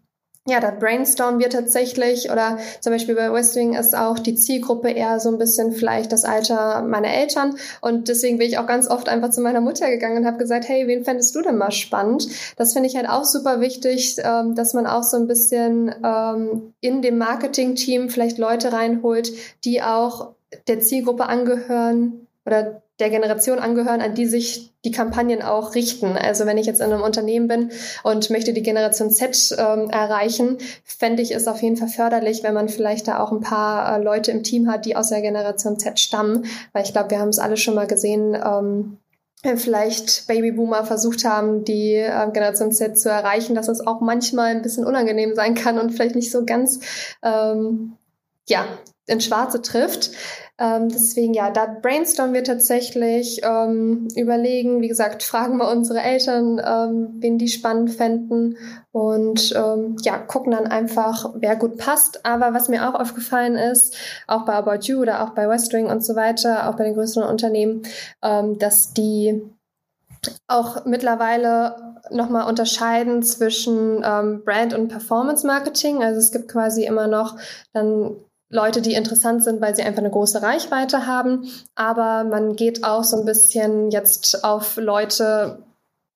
[0.48, 5.20] ja, da brainstormen wir tatsächlich oder zum Beispiel bei Westwing ist auch die Zielgruppe eher
[5.20, 9.08] so ein bisschen vielleicht das Alter meiner Eltern und deswegen bin ich auch ganz oft
[9.08, 12.28] einfach zu meiner Mutter gegangen und habe gesagt, hey, wen fändest du denn mal spannend?
[12.56, 16.74] Das finde ich halt auch super wichtig, ähm, dass man auch so ein bisschen ähm,
[16.80, 19.32] in dem Marketing-Team vielleicht Leute reinholt,
[19.64, 20.30] die auch
[20.66, 26.16] der Zielgruppe angehören oder der Generation angehören, an die sich die Kampagnen auch richten.
[26.16, 27.70] Also wenn ich jetzt in einem Unternehmen bin
[28.02, 32.54] und möchte die Generation Z ähm, erreichen, fände ich es auf jeden Fall förderlich, wenn
[32.54, 35.78] man vielleicht da auch ein paar äh, Leute im Team hat, die aus der Generation
[35.78, 36.46] Z stammen.
[36.72, 38.98] Weil ich glaube, wir haben es alle schon mal gesehen, ähm,
[39.56, 44.62] vielleicht Babyboomer versucht haben, die äh, Generation Z zu erreichen, dass es auch manchmal ein
[44.62, 46.80] bisschen unangenehm sein kann und vielleicht nicht so ganz
[47.22, 47.92] ähm,
[48.48, 48.64] ja,
[49.06, 50.10] in Schwarze trifft.
[50.60, 56.60] Ähm, deswegen, ja, da brainstormen wir tatsächlich, ähm, überlegen, wie gesagt, fragen wir unsere Eltern,
[56.64, 58.56] ähm, wen die spannend fänden
[58.90, 62.26] und ähm, ja, gucken dann einfach, wer gut passt.
[62.26, 66.04] Aber was mir auch aufgefallen ist, auch bei About You oder auch bei Westwing und
[66.04, 67.82] so weiter, auch bei den größeren Unternehmen,
[68.22, 69.42] ähm, dass die
[70.48, 71.76] auch mittlerweile
[72.10, 76.02] nochmal unterscheiden zwischen ähm, Brand und Performance Marketing.
[76.02, 77.36] Also es gibt quasi immer noch
[77.72, 78.16] dann
[78.50, 81.48] Leute, die interessant sind, weil sie einfach eine große Reichweite haben.
[81.74, 85.64] Aber man geht auch so ein bisschen jetzt auf Leute,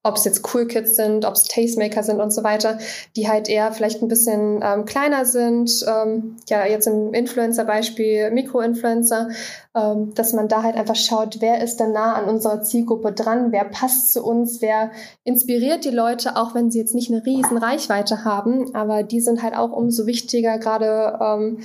[0.05, 2.79] ob es jetzt Cool Kids sind, ob es Tastemaker sind und so weiter,
[3.15, 5.71] die halt eher vielleicht ein bisschen ähm, kleiner sind.
[5.87, 9.29] Ähm, ja, jetzt im Influencer-Beispiel Mikroinfluencer,
[9.77, 13.53] ähm, dass man da halt einfach schaut, wer ist denn nah an unserer Zielgruppe dran,
[13.53, 14.91] wer passt zu uns, wer
[15.23, 19.43] inspiriert die Leute, auch wenn sie jetzt nicht eine riesen Reichweite haben, aber die sind
[19.43, 21.59] halt auch umso wichtiger, gerade ähm,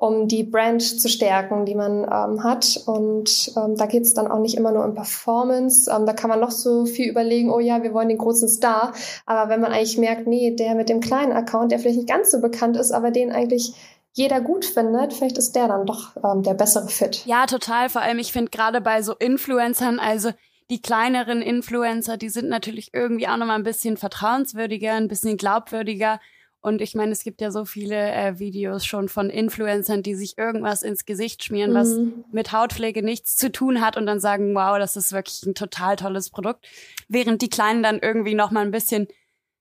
[0.00, 2.80] um die Brand zu stärken, die man ähm, hat.
[2.86, 5.90] Und ähm, da geht es dann auch nicht immer nur um Performance.
[5.94, 8.94] Ähm, da kann man noch so viel überlegen, oh ja, wir wollen den großen Star.
[9.26, 12.30] Aber wenn man eigentlich merkt, nee, der mit dem kleinen Account, der vielleicht nicht ganz
[12.30, 13.74] so bekannt ist, aber den eigentlich
[14.14, 17.26] jeder gut findet, vielleicht ist der dann doch ähm, der bessere Fit.
[17.26, 17.90] Ja, total.
[17.90, 20.30] Vor allem, ich finde gerade bei so Influencern, also
[20.70, 26.20] die kleineren Influencer, die sind natürlich irgendwie auch nochmal ein bisschen vertrauenswürdiger, ein bisschen glaubwürdiger
[26.62, 30.36] und ich meine, es gibt ja so viele äh, Videos schon von Influencern, die sich
[30.36, 31.74] irgendwas ins Gesicht schmieren, mhm.
[31.74, 31.98] was
[32.32, 35.96] mit Hautpflege nichts zu tun hat und dann sagen, wow, das ist wirklich ein total
[35.96, 36.68] tolles Produkt.
[37.08, 39.08] Während die Kleinen dann irgendwie noch mal ein bisschen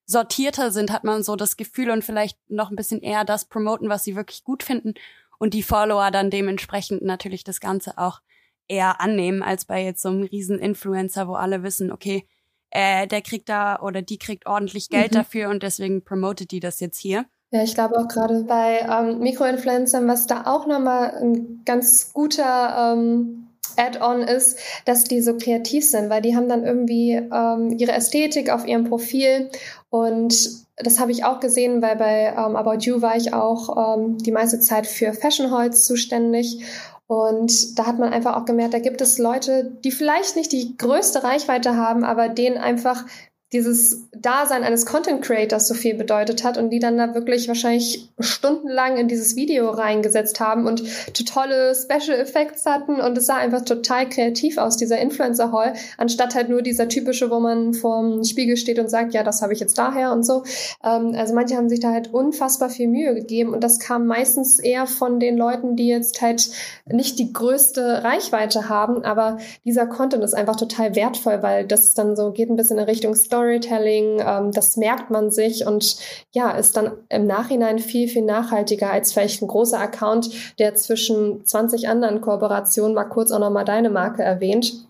[0.06, 3.90] sortierter sind, hat man so das Gefühl und vielleicht noch ein bisschen eher das promoten,
[3.90, 4.96] was sie wirklich gut finden
[5.38, 8.22] und die Follower dann dementsprechend natürlich das Ganze auch
[8.68, 12.28] eher annehmen als bei jetzt so einem riesen Influencer, wo alle wissen, okay,
[12.72, 15.18] äh, der kriegt da oder die kriegt ordentlich Geld mhm.
[15.18, 17.26] dafür und deswegen promotet die das jetzt hier.
[17.52, 22.94] Ja, ich glaube auch gerade bei ähm, Mikroinfluencern, was da auch nochmal ein ganz guter
[22.94, 27.94] ähm, Add-on ist, dass die so kreativ sind, weil die haben dann irgendwie ähm, ihre
[27.94, 29.50] Ästhetik auf ihrem Profil
[29.90, 30.36] und
[30.82, 34.32] das habe ich auch gesehen, weil bei ähm, About You war ich auch ähm, die
[34.32, 36.64] meiste Zeit für Fashion Halls zuständig
[37.10, 40.78] und da hat man einfach auch gemerkt, da gibt es Leute, die vielleicht nicht die
[40.78, 43.04] größte Reichweite haben, aber denen einfach
[43.52, 48.10] dieses Dasein eines Content Creators so viel bedeutet hat und die dann da wirklich wahrscheinlich
[48.20, 50.84] stundenlang in dieses Video reingesetzt haben und
[51.26, 56.36] tolle Special Effects hatten und es sah einfach total kreativ aus, dieser Influencer Hall, anstatt
[56.36, 59.60] halt nur dieser typische, wo man vorm Spiegel steht und sagt, ja, das habe ich
[59.60, 60.44] jetzt daher und so.
[60.84, 64.60] Ähm, also manche haben sich da halt unfassbar viel Mühe gegeben und das kam meistens
[64.60, 66.50] eher von den Leuten, die jetzt halt
[66.86, 72.16] nicht die größte Reichweite haben, aber dieser Content ist einfach total wertvoll, weil das dann
[72.16, 75.98] so geht ein bisschen in Richtung Story Storytelling, ähm, das merkt man sich und
[76.32, 81.46] ja, ist dann im Nachhinein viel, viel nachhaltiger als vielleicht ein großer Account, der zwischen
[81.46, 84.89] 20 anderen Kooperationen mal kurz auch nochmal deine Marke erwähnt.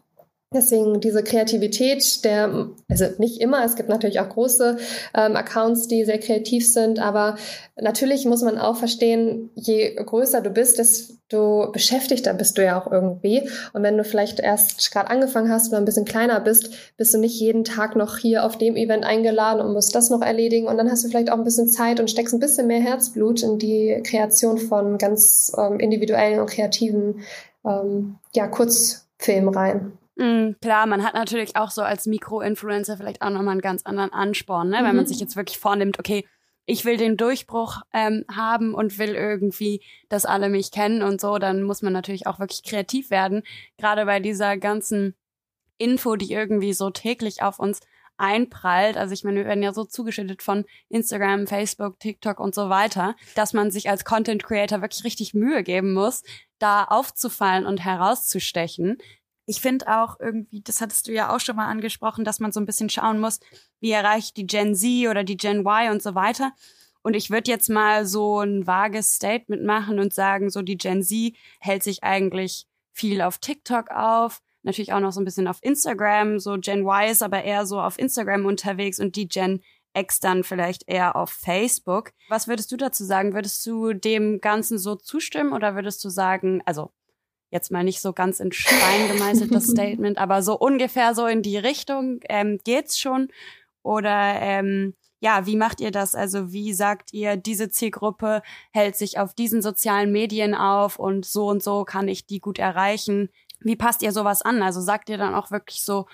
[0.52, 4.78] Deswegen diese Kreativität, der, also nicht immer, es gibt natürlich auch große
[5.14, 7.38] ähm, Accounts, die sehr kreativ sind, aber
[7.80, 12.92] natürlich muss man auch verstehen, je größer du bist, desto beschäftigter bist du ja auch
[12.92, 13.48] irgendwie.
[13.74, 17.20] Und wenn du vielleicht erst gerade angefangen hast oder ein bisschen kleiner bist, bist du
[17.20, 20.66] nicht jeden Tag noch hier auf dem Event eingeladen und musst das noch erledigen.
[20.66, 23.44] Und dann hast du vielleicht auch ein bisschen Zeit und steckst ein bisschen mehr Herzblut
[23.44, 27.20] in die Kreation von ganz ähm, individuellen und kreativen
[27.64, 29.99] ähm, ja, Kurzfilmen rein.
[30.20, 34.12] Mm, klar, man hat natürlich auch so als Mikro-Influencer vielleicht auch nochmal einen ganz anderen
[34.12, 34.82] Ansporn, ne?
[34.82, 34.86] Mhm.
[34.86, 35.08] wenn man mhm.
[35.08, 36.28] sich jetzt wirklich vornimmt, okay,
[36.66, 41.38] ich will den Durchbruch ähm, haben und will irgendwie, dass alle mich kennen und so,
[41.38, 43.44] dann muss man natürlich auch wirklich kreativ werden.
[43.78, 45.16] Gerade bei dieser ganzen
[45.78, 47.80] Info, die irgendwie so täglich auf uns
[48.18, 48.98] einprallt.
[48.98, 53.16] Also ich meine, wir werden ja so zugeschüttet von Instagram, Facebook, TikTok und so weiter,
[53.34, 56.24] dass man sich als Content Creator wirklich richtig Mühe geben muss,
[56.60, 58.98] da aufzufallen und herauszustechen
[59.50, 62.60] ich finde auch irgendwie, das hattest du ja auch schon mal angesprochen, dass man so
[62.60, 63.40] ein bisschen schauen muss,
[63.80, 66.52] wie erreicht die Gen Z oder die Gen Y und so weiter.
[67.02, 71.02] Und ich würde jetzt mal so ein vages Statement machen und sagen, so die Gen
[71.02, 75.58] Z hält sich eigentlich viel auf TikTok auf, natürlich auch noch so ein bisschen auf
[75.64, 79.62] Instagram, so Gen Y ist aber eher so auf Instagram unterwegs und die Gen
[79.96, 82.12] X dann vielleicht eher auf Facebook.
[82.28, 83.34] Was würdest du dazu sagen?
[83.34, 86.92] Würdest du dem Ganzen so zustimmen oder würdest du sagen, also
[87.52, 91.42] jetzt mal nicht so ganz in Stein gemeißelt, das Statement, aber so ungefähr so in
[91.42, 93.30] die Richtung ähm, geht's schon.
[93.82, 96.16] Oder ähm, ja, wie macht ihr das?
[96.16, 101.48] Also wie sagt ihr, diese Zielgruppe hält sich auf diesen sozialen Medien auf und so
[101.48, 103.30] und so kann ich die gut erreichen?
[103.60, 104.62] Wie passt ihr sowas an?
[104.62, 106.06] Also sagt ihr dann auch wirklich so,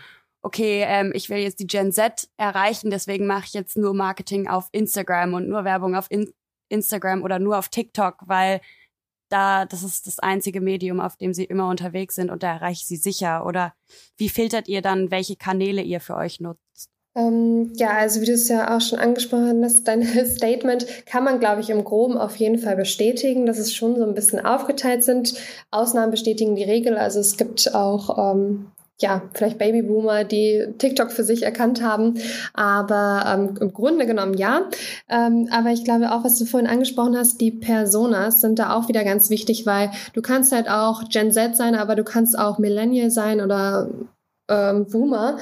[0.42, 4.48] okay, ähm, ich will jetzt die Gen Z erreichen, deswegen mache ich jetzt nur Marketing
[4.48, 6.32] auf Instagram und nur Werbung auf in
[6.70, 8.62] Instagram oder nur auf TikTok, weil
[9.30, 12.82] da, das ist das einzige Medium, auf dem sie immer unterwegs sind und da erreiche
[12.82, 13.46] ich sie sicher?
[13.46, 13.74] Oder
[14.18, 16.90] wie filtert ihr dann, welche Kanäle ihr für euch nutzt?
[17.18, 21.40] Ähm, ja, also wie du es ja auch schon angesprochen hast, dein Statement kann man,
[21.40, 25.04] glaube ich, im Groben auf jeden Fall bestätigen, dass es schon so ein bisschen aufgeteilt
[25.04, 25.34] sind.
[25.72, 26.98] Ausnahmen bestätigen die Regel.
[26.98, 32.16] Also es gibt auch ähm, ja, vielleicht Babyboomer, die TikTok für sich erkannt haben.
[32.54, 34.70] Aber ähm, im Grunde genommen ja.
[35.10, 38.88] Ähm, aber ich glaube auch, was du vorhin angesprochen hast, die Personas sind da auch
[38.88, 42.58] wieder ganz wichtig, weil du kannst halt auch Gen Z sein, aber du kannst auch
[42.58, 43.90] Millennial sein oder
[44.48, 45.38] ähm, Boomer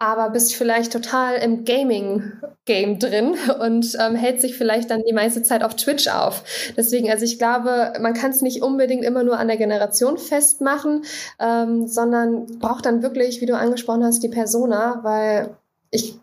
[0.00, 5.42] aber bist vielleicht total im Gaming-Game drin und ähm, hält sich vielleicht dann die meiste
[5.42, 6.42] Zeit auf Twitch auf.
[6.76, 11.04] Deswegen, also ich glaube, man kann es nicht unbedingt immer nur an der Generation festmachen,
[11.38, 15.54] ähm, sondern braucht dann wirklich, wie du angesprochen hast, die Persona, weil
[15.90, 16.18] ich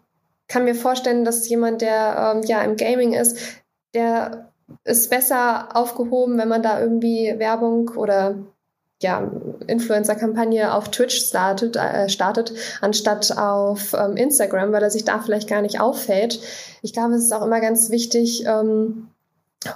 [0.48, 3.38] kann mir vorstellen, dass jemand, der ähm, ja im Gaming ist,
[3.94, 4.52] der
[4.86, 8.38] ist besser aufgehoben, wenn man da irgendwie Werbung oder
[9.02, 9.32] ja,
[9.68, 15.48] Influencer-Kampagne auf Twitch startet, äh, startet anstatt auf ähm, Instagram, weil er sich da vielleicht
[15.48, 16.40] gar nicht auffällt.
[16.82, 19.10] Ich glaube, es ist auch immer ganz wichtig, ähm,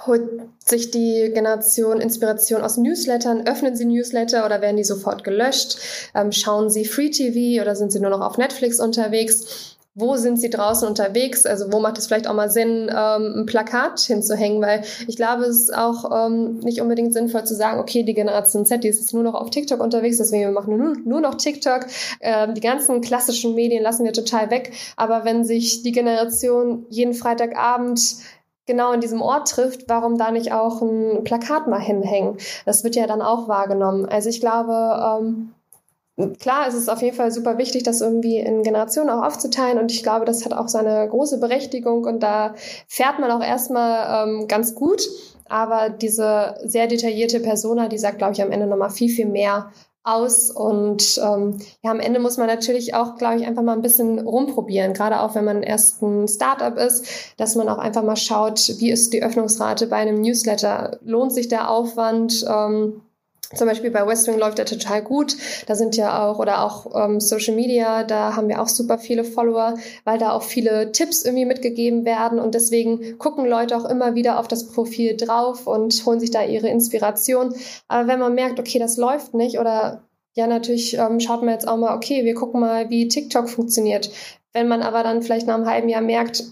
[0.05, 0.23] holt
[0.63, 5.77] sich die Generation Inspiration aus Newslettern, öffnen sie Newsletter oder werden die sofort gelöscht,
[6.15, 10.39] ähm, schauen sie Free TV oder sind sie nur noch auf Netflix unterwegs wo sind
[10.39, 11.45] sie draußen unterwegs?
[11.45, 14.61] Also wo macht es vielleicht auch mal Sinn, ähm, ein Plakat hinzuhängen?
[14.61, 18.65] Weil ich glaube, es ist auch ähm, nicht unbedingt sinnvoll zu sagen, okay, die Generation
[18.65, 21.35] Z, die ist jetzt nur noch auf TikTok unterwegs, deswegen wir machen nur, nur noch
[21.35, 21.87] TikTok.
[22.21, 24.71] Ähm, die ganzen klassischen Medien lassen wir total weg.
[24.95, 28.15] Aber wenn sich die Generation jeden Freitagabend
[28.65, 32.37] genau in diesem Ort trifft, warum da nicht auch ein Plakat mal hinhängen?
[32.65, 34.05] Das wird ja dann auch wahrgenommen.
[34.05, 35.51] Also ich glaube, ähm,
[36.39, 39.91] klar, es ist auf jeden Fall super wichtig, das irgendwie in Generationen auch aufzuteilen und
[39.91, 42.53] ich glaube, das hat auch seine große Berechtigung und da
[42.87, 45.07] fährt man auch erstmal ähm, ganz gut.
[45.51, 49.71] Aber diese sehr detaillierte Persona, die sagt, glaube ich, am Ende nochmal viel, viel mehr
[50.03, 50.49] aus.
[50.49, 54.19] Und ähm, ja, am Ende muss man natürlich auch, glaube ich, einfach mal ein bisschen
[54.19, 54.93] rumprobieren.
[54.93, 57.05] Gerade auch, wenn man erst ein Startup ist,
[57.37, 60.99] dass man auch einfach mal schaut, wie ist die Öffnungsrate bei einem Newsletter?
[61.03, 62.45] Lohnt sich der Aufwand?
[62.47, 63.01] Ähm,
[63.55, 65.35] zum Beispiel bei Westwing läuft er total gut.
[65.67, 69.23] Da sind ja auch, oder auch ähm, Social Media, da haben wir auch super viele
[69.23, 72.39] Follower, weil da auch viele Tipps irgendwie mitgegeben werden.
[72.39, 76.43] Und deswegen gucken Leute auch immer wieder auf das Profil drauf und holen sich da
[76.43, 77.53] ihre Inspiration.
[77.87, 81.67] Aber wenn man merkt, okay, das läuft nicht oder ja, natürlich ähm, schaut man jetzt
[81.67, 84.09] auch mal, okay, wir gucken mal, wie TikTok funktioniert.
[84.53, 86.43] Wenn man aber dann vielleicht nach einem halben Jahr merkt,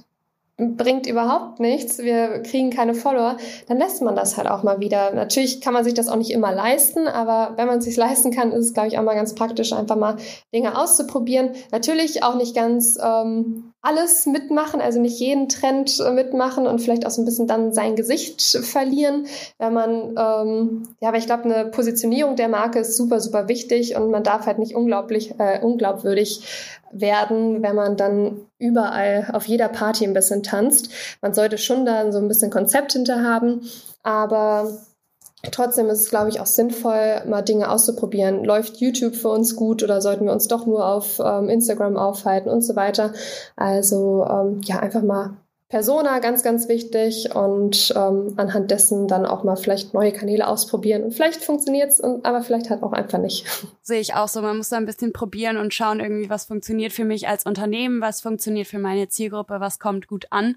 [0.60, 5.12] bringt überhaupt nichts, wir kriegen keine Follower, dann lässt man das halt auch mal wieder.
[5.14, 8.32] Natürlich kann man sich das auch nicht immer leisten, aber wenn man es sich leisten
[8.32, 10.18] kann, ist es, glaube ich, auch mal ganz praktisch, einfach mal
[10.54, 11.52] Dinge auszuprobieren.
[11.72, 17.06] Natürlich auch nicht ganz ähm, alles mitmachen, also nicht jeden Trend äh, mitmachen und vielleicht
[17.06, 19.26] auch so ein bisschen dann sein Gesicht verlieren,
[19.58, 23.96] wenn man, ähm, ja, aber ich glaube, eine Positionierung der Marke ist super, super wichtig
[23.96, 26.42] und man darf halt nicht unglaublich, äh, unglaubwürdig
[26.92, 30.90] werden, wenn man dann überall auf jeder Party ein bisschen tanzt.
[31.22, 33.62] Man sollte schon da so ein bisschen Konzept hinter haben,
[34.04, 34.72] aber
[35.52, 38.44] Trotzdem ist es, glaube ich, auch sinnvoll, mal Dinge auszuprobieren.
[38.44, 42.50] Läuft YouTube für uns gut oder sollten wir uns doch nur auf ähm, Instagram aufhalten
[42.50, 43.14] und so weiter.
[43.56, 45.38] Also ähm, ja, einfach mal
[45.70, 51.12] Persona ganz, ganz wichtig und ähm, anhand dessen dann auch mal vielleicht neue Kanäle ausprobieren.
[51.12, 53.46] Vielleicht funktioniert's, aber vielleicht halt auch einfach nicht.
[53.82, 54.42] Sehe ich auch so.
[54.42, 58.02] Man muss da ein bisschen probieren und schauen irgendwie, was funktioniert für mich als Unternehmen,
[58.02, 60.56] was funktioniert für meine Zielgruppe, was kommt gut an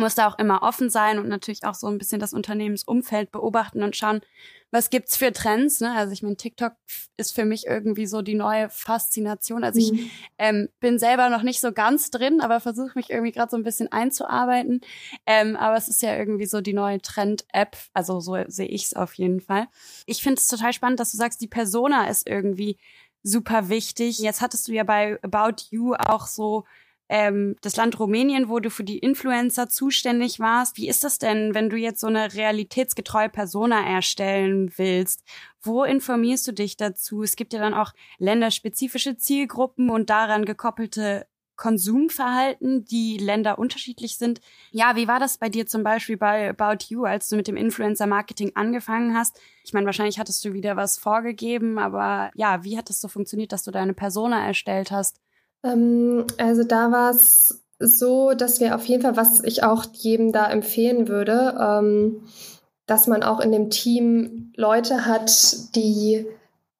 [0.00, 3.82] muss da auch immer offen sein und natürlich auch so ein bisschen das Unternehmensumfeld beobachten
[3.82, 4.20] und schauen,
[4.72, 5.80] was gibt's für Trends.
[5.80, 5.92] Ne?
[5.92, 6.72] Also ich meine, TikTok
[7.16, 9.64] ist für mich irgendwie so die neue Faszination.
[9.64, 10.10] Also ich mhm.
[10.38, 13.64] ähm, bin selber noch nicht so ganz drin, aber versuche mich irgendwie gerade so ein
[13.64, 14.80] bisschen einzuarbeiten.
[15.26, 17.76] Ähm, aber es ist ja irgendwie so die neue Trend-App.
[17.94, 19.66] Also so sehe ich es auf jeden Fall.
[20.06, 22.78] Ich finde es total spannend, dass du sagst, die Persona ist irgendwie
[23.22, 24.18] super wichtig.
[24.18, 26.64] Jetzt hattest du ja bei About You auch so
[27.10, 30.76] ähm, das Land Rumänien, wo du für die Influencer zuständig warst.
[30.76, 35.24] Wie ist das denn, wenn du jetzt so eine realitätsgetreue Persona erstellen willst?
[35.60, 37.24] Wo informierst du dich dazu?
[37.24, 44.40] Es gibt ja dann auch länderspezifische Zielgruppen und daran gekoppelte Konsumverhalten, die Länder unterschiedlich sind.
[44.70, 47.56] Ja, wie war das bei dir zum Beispiel bei About You, als du mit dem
[47.56, 49.38] Influencer-Marketing angefangen hast?
[49.64, 53.50] Ich meine, wahrscheinlich hattest du wieder was vorgegeben, aber ja, wie hat das so funktioniert,
[53.52, 55.20] dass du deine Persona erstellt hast?
[55.62, 60.32] Ähm, also da war es so, dass wir auf jeden Fall, was ich auch jedem
[60.32, 62.22] da empfehlen würde, ähm,
[62.86, 66.26] dass man auch in dem Team Leute hat, die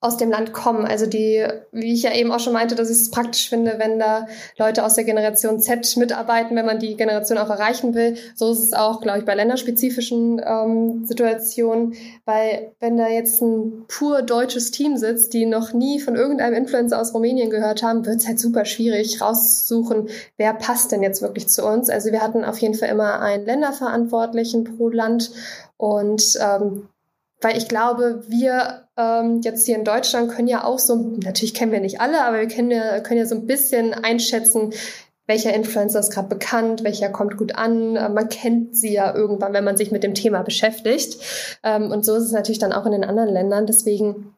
[0.03, 0.87] aus dem Land kommen.
[0.87, 3.99] Also die, wie ich ja eben auch schon meinte, dass ich es praktisch finde, wenn
[3.99, 4.27] da
[4.59, 8.17] Leute aus der Generation Z mitarbeiten, wenn man die Generation auch erreichen will.
[8.35, 13.85] So ist es auch, glaube ich, bei länderspezifischen ähm, Situationen, weil wenn da jetzt ein
[13.89, 18.17] pur deutsches Team sitzt, die noch nie von irgendeinem Influencer aus Rumänien gehört haben, wird
[18.17, 20.09] es halt super schwierig rauszusuchen,
[20.39, 21.91] wer passt denn jetzt wirklich zu uns.
[21.91, 25.31] Also wir hatten auf jeden Fall immer einen Länderverantwortlichen pro Land
[25.77, 26.89] und ähm,
[27.43, 31.73] weil ich glaube, wir ähm, jetzt hier in Deutschland können ja auch so, natürlich kennen
[31.73, 34.73] wir nicht alle, aber wir können ja, können ja so ein bisschen einschätzen,
[35.27, 37.97] welcher Influencer ist gerade bekannt, welcher kommt gut an.
[37.97, 41.19] Äh, man kennt sie ja irgendwann, wenn man sich mit dem Thema beschäftigt.
[41.63, 43.67] Ähm, und so ist es natürlich dann auch in den anderen Ländern.
[43.67, 44.35] Deswegen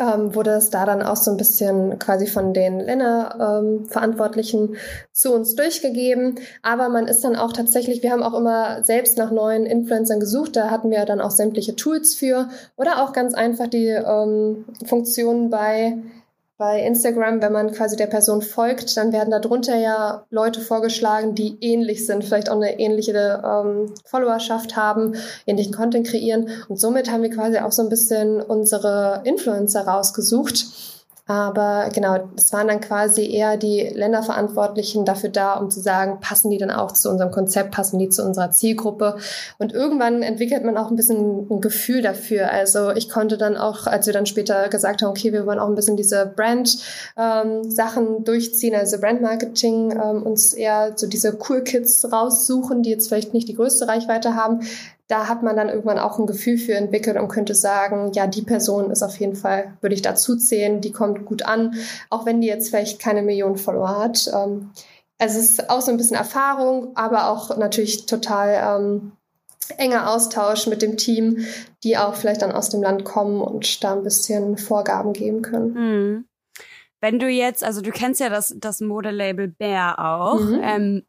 [0.00, 4.76] ähm, wurde es da dann auch so ein bisschen quasi von den Länderverantwortlichen ähm,
[5.12, 6.40] zu uns durchgegeben.
[6.62, 10.56] Aber man ist dann auch tatsächlich, wir haben auch immer selbst nach neuen Influencern gesucht.
[10.56, 15.50] Da hatten wir dann auch sämtliche Tools für oder auch ganz einfach die ähm, Funktionen
[15.50, 15.98] bei
[16.58, 21.58] bei Instagram, wenn man quasi der Person folgt, dann werden darunter ja Leute vorgeschlagen, die
[21.60, 26.48] ähnlich sind, vielleicht auch eine ähnliche ähm, Followerschaft haben, ähnlichen Content kreieren.
[26.68, 30.95] Und somit haben wir quasi auch so ein bisschen unsere Influencer rausgesucht
[31.26, 36.50] aber genau, es waren dann quasi eher die Länderverantwortlichen dafür da, um zu sagen, passen
[36.50, 39.16] die dann auch zu unserem Konzept, passen die zu unserer Zielgruppe.
[39.58, 42.52] Und irgendwann entwickelt man auch ein bisschen ein Gefühl dafür.
[42.52, 45.68] Also ich konnte dann auch, als wir dann später gesagt haben, okay, wir wollen auch
[45.68, 52.06] ein bisschen diese Brand-Sachen ähm, durchziehen, also Brand-Marketing, ähm, uns eher so diese Cool Kids
[52.12, 54.60] raussuchen, die jetzt vielleicht nicht die größte Reichweite haben,
[55.08, 58.42] da hat man dann irgendwann auch ein Gefühl für entwickelt und könnte sagen, ja, die
[58.42, 61.74] Person ist auf jeden Fall, würde ich dazu zählen, die kommt gut an,
[62.10, 64.28] auch wenn die jetzt vielleicht keine Millionen Follower hat.
[65.18, 69.12] Also es ist auch so ein bisschen Erfahrung, aber auch natürlich total ähm,
[69.78, 71.46] enger Austausch mit dem Team,
[71.84, 75.72] die auch vielleicht dann aus dem Land kommen und da ein bisschen Vorgaben geben können.
[75.72, 76.24] Mhm.
[77.00, 80.40] Wenn du jetzt, also du kennst ja das, das Modelabel Bear auch.
[80.40, 80.60] Mhm.
[80.62, 81.02] Ähm,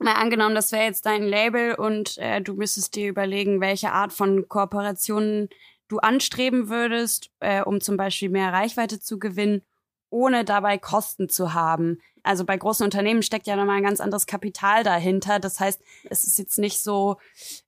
[0.00, 4.12] mal angenommen, das wäre jetzt dein Label und äh, du müsstest dir überlegen, welche Art
[4.12, 5.48] von Kooperationen
[5.88, 9.62] du anstreben würdest, äh, um zum Beispiel mehr Reichweite zu gewinnen,
[10.10, 12.00] ohne dabei Kosten zu haben.
[12.22, 15.38] Also bei großen Unternehmen steckt ja nochmal ein ganz anderes Kapital dahinter.
[15.38, 15.80] Das heißt,
[16.10, 17.16] es ist jetzt nicht so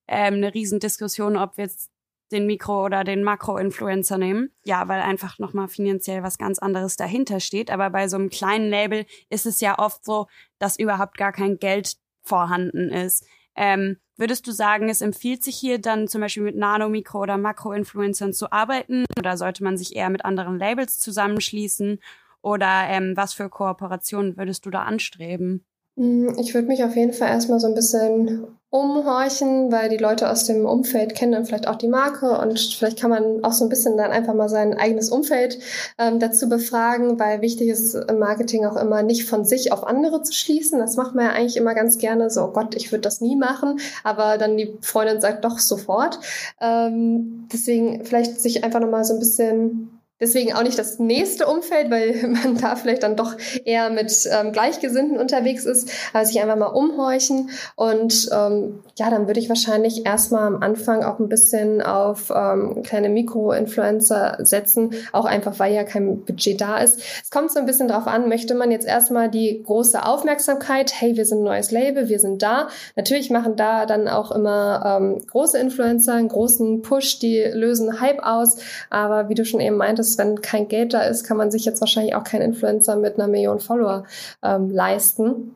[0.08, 1.90] ähm, eine Riesendiskussion, ob wir jetzt
[2.32, 4.50] den Mikro- oder den Makro-Influencer nehmen.
[4.64, 7.70] Ja, weil einfach nochmal finanziell was ganz anderes dahinter steht.
[7.70, 10.26] Aber bei so einem kleinen Label ist es ja oft so,
[10.58, 11.96] dass überhaupt gar kein Geld
[12.28, 13.26] vorhanden ist.
[13.56, 17.38] Ähm, würdest du sagen, es empfiehlt sich hier dann zum Beispiel mit Nano, Mikro- oder
[17.38, 19.04] Makro-Influencern zu arbeiten?
[19.18, 21.98] Oder sollte man sich eher mit anderen Labels zusammenschließen?
[22.40, 25.64] Oder ähm, was für Kooperationen würdest du da anstreben?
[25.96, 30.30] Mm, ich würde mich auf jeden Fall erstmal so ein bisschen umhorchen, weil die Leute
[30.30, 33.64] aus dem Umfeld kennen dann vielleicht auch die Marke und vielleicht kann man auch so
[33.64, 35.58] ein bisschen dann einfach mal sein eigenes Umfeld
[35.96, 40.22] ähm, dazu befragen, weil wichtig ist im Marketing auch immer nicht von sich auf andere
[40.22, 40.78] zu schließen.
[40.78, 43.36] Das macht man ja eigentlich immer ganz gerne so, oh Gott, ich würde das nie
[43.36, 46.18] machen, aber dann die Freundin sagt doch sofort.
[46.60, 51.90] Ähm, deswegen vielleicht sich einfach nochmal so ein bisschen Deswegen auch nicht das nächste Umfeld,
[51.90, 56.56] weil man da vielleicht dann doch eher mit ähm, Gleichgesinnten unterwegs ist, aber sich einfach
[56.56, 57.50] mal umhorchen.
[57.76, 62.82] Und ähm, ja, dann würde ich wahrscheinlich erstmal am Anfang auch ein bisschen auf ähm,
[62.82, 67.00] kleine Mikro-Influencer setzen, auch einfach, weil ja kein Budget da ist.
[67.22, 71.16] Es kommt so ein bisschen drauf an, möchte man jetzt erstmal die große Aufmerksamkeit, hey,
[71.16, 72.68] wir sind ein neues Label, wir sind da.
[72.96, 78.22] Natürlich machen da dann auch immer ähm, große Influencer einen großen Push, die lösen Hype
[78.22, 78.56] aus.
[78.90, 81.64] Aber wie du schon eben meintest, ist, wenn kein Geld da ist, kann man sich
[81.64, 84.04] jetzt wahrscheinlich auch keinen Influencer mit einer Million Follower
[84.42, 85.54] ähm, leisten.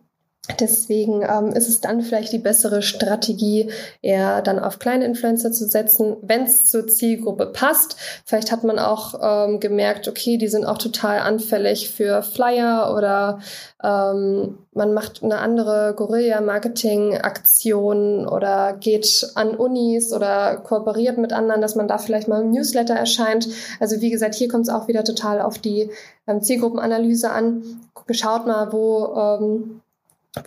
[0.58, 3.70] Deswegen ähm, ist es dann vielleicht die bessere Strategie,
[4.00, 7.94] eher dann auf kleine Influencer zu setzen, wenn es zur Zielgruppe passt.
[8.24, 13.38] Vielleicht hat man auch ähm, gemerkt, okay, die sind auch total anfällig für Flyer oder
[13.84, 21.76] ähm, man macht eine andere Guerilla-Marketing-Aktion oder geht an Unis oder kooperiert mit anderen, dass
[21.76, 23.46] man da vielleicht mal im Newsletter erscheint.
[23.78, 25.88] Also wie gesagt, hier kommt es auch wieder total auf die
[26.26, 27.62] ähm, Zielgruppenanalyse an.
[28.10, 29.81] Schaut mal, wo ähm,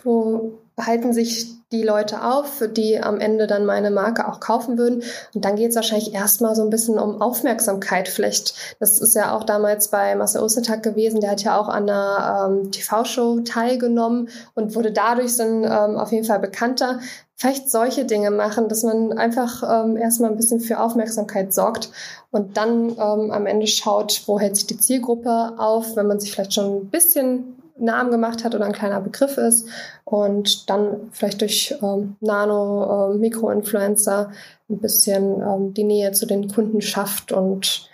[0.04, 5.02] wo halten sich die Leute auf, die am Ende dann meine Marke auch kaufen würden.
[5.34, 8.08] Und dann geht es wahrscheinlich erstmal so ein bisschen um Aufmerksamkeit.
[8.08, 11.88] Vielleicht, das ist ja auch damals bei Marcel Ostertag gewesen, der hat ja auch an
[11.88, 17.00] einer ähm, TV-Show teilgenommen und wurde dadurch dann ähm, auf jeden Fall bekannter.
[17.34, 21.90] Vielleicht solche Dinge machen, dass man einfach ähm, erstmal ein bisschen für Aufmerksamkeit sorgt
[22.30, 26.32] und dann ähm, am Ende schaut, wo hält sich die Zielgruppe auf, wenn man sich
[26.32, 29.68] vielleicht schon ein bisschen Namen gemacht hat oder ein kleiner Begriff ist
[30.04, 34.30] und dann vielleicht durch ähm, Nano, äh, Mikroinfluencer
[34.68, 37.88] ein bisschen ähm, die Nähe zu den Kunden schafft und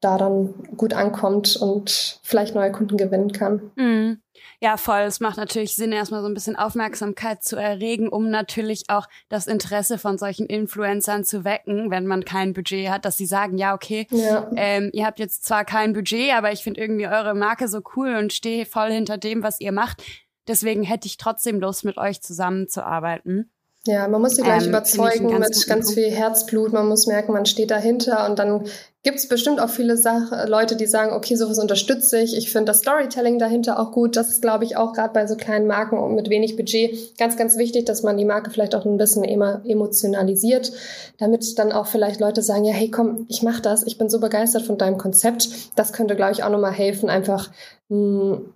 [0.00, 3.70] da dann gut ankommt und vielleicht neue Kunden gewinnen kann.
[3.76, 4.18] Mhm.
[4.64, 5.00] Ja, voll.
[5.00, 9.46] Es macht natürlich Sinn, erstmal so ein bisschen Aufmerksamkeit zu erregen, um natürlich auch das
[9.46, 13.74] Interesse von solchen Influencern zu wecken, wenn man kein Budget hat, dass sie sagen, ja,
[13.74, 14.50] okay, ja.
[14.56, 18.16] Ähm, ihr habt jetzt zwar kein Budget, aber ich finde irgendwie eure Marke so cool
[18.16, 20.02] und stehe voll hinter dem, was ihr macht.
[20.48, 23.50] Deswegen hätte ich trotzdem Lust, mit euch zusammenzuarbeiten.
[23.86, 26.72] Ja, man muss sie gleich ähm, überzeugen ganz mit ganz viel Herzblut.
[26.72, 28.64] Man muss merken, man steht dahinter und dann
[29.02, 32.34] gibt es bestimmt auch viele Sach Leute, die sagen, okay, sowas unterstütze ich.
[32.34, 34.16] Ich finde das Storytelling dahinter auch gut.
[34.16, 37.36] Das ist, glaube ich, auch gerade bei so kleinen Marken und mit wenig Budget ganz,
[37.36, 40.72] ganz wichtig, dass man die Marke vielleicht auch ein bisschen emotionalisiert,
[41.18, 43.86] damit dann auch vielleicht Leute sagen, ja, hey, komm, ich mach das.
[43.86, 45.50] Ich bin so begeistert von deinem Konzept.
[45.76, 47.50] Das könnte, glaube ich, auch nochmal helfen, einfach
[47.90, 48.54] mh, hm,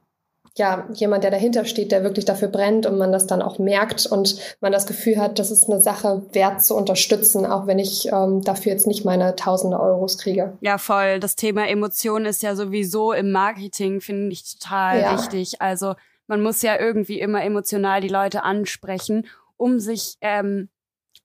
[0.59, 4.07] ja, jemand, der dahinter steht, der wirklich dafür brennt und man das dann auch merkt
[4.07, 8.09] und man das Gefühl hat, das ist eine Sache wert zu unterstützen, auch wenn ich
[8.13, 10.59] ähm, dafür jetzt nicht meine tausende Euros kriege.
[10.61, 11.21] Ja, voll.
[11.21, 15.17] Das Thema Emotionen ist ja sowieso im Marketing, finde ich total ja.
[15.17, 15.63] wichtig.
[15.63, 15.95] Also
[16.27, 20.69] man muss ja irgendwie immer emotional die Leute ansprechen, um sich ähm,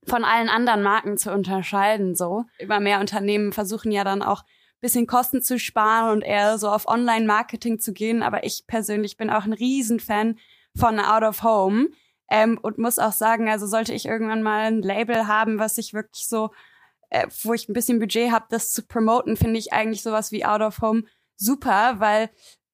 [0.06, 2.16] von allen anderen Marken zu unterscheiden.
[2.16, 4.44] So immer mehr Unternehmen versuchen ja dann auch
[4.84, 8.22] bisschen Kosten zu sparen und eher so auf Online-Marketing zu gehen.
[8.22, 10.38] Aber ich persönlich bin auch ein Riesenfan
[10.78, 11.88] von Out of Home.
[12.30, 15.94] Ähm, und muss auch sagen, also sollte ich irgendwann mal ein Label haben, was ich
[15.94, 16.52] wirklich so,
[17.10, 20.46] äh, wo ich ein bisschen Budget habe, das zu promoten, finde ich eigentlich sowas wie
[20.46, 21.04] Out of Home
[21.36, 22.30] super, weil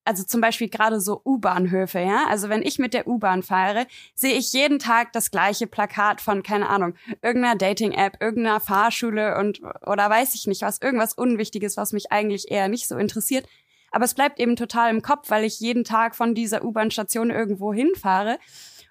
[0.10, 2.26] also zum Beispiel gerade so U-Bahnhöfe, ja.
[2.28, 3.86] Also wenn ich mit der U-Bahn fahre,
[4.16, 9.62] sehe ich jeden Tag das gleiche Plakat von, keine Ahnung, irgendeiner Dating-App, irgendeiner Fahrschule und
[9.86, 13.46] oder weiß ich nicht was, irgendwas Unwichtiges, was mich eigentlich eher nicht so interessiert.
[13.92, 17.72] Aber es bleibt eben total im Kopf, weil ich jeden Tag von dieser U-Bahn-Station irgendwo
[17.72, 18.40] hinfahre.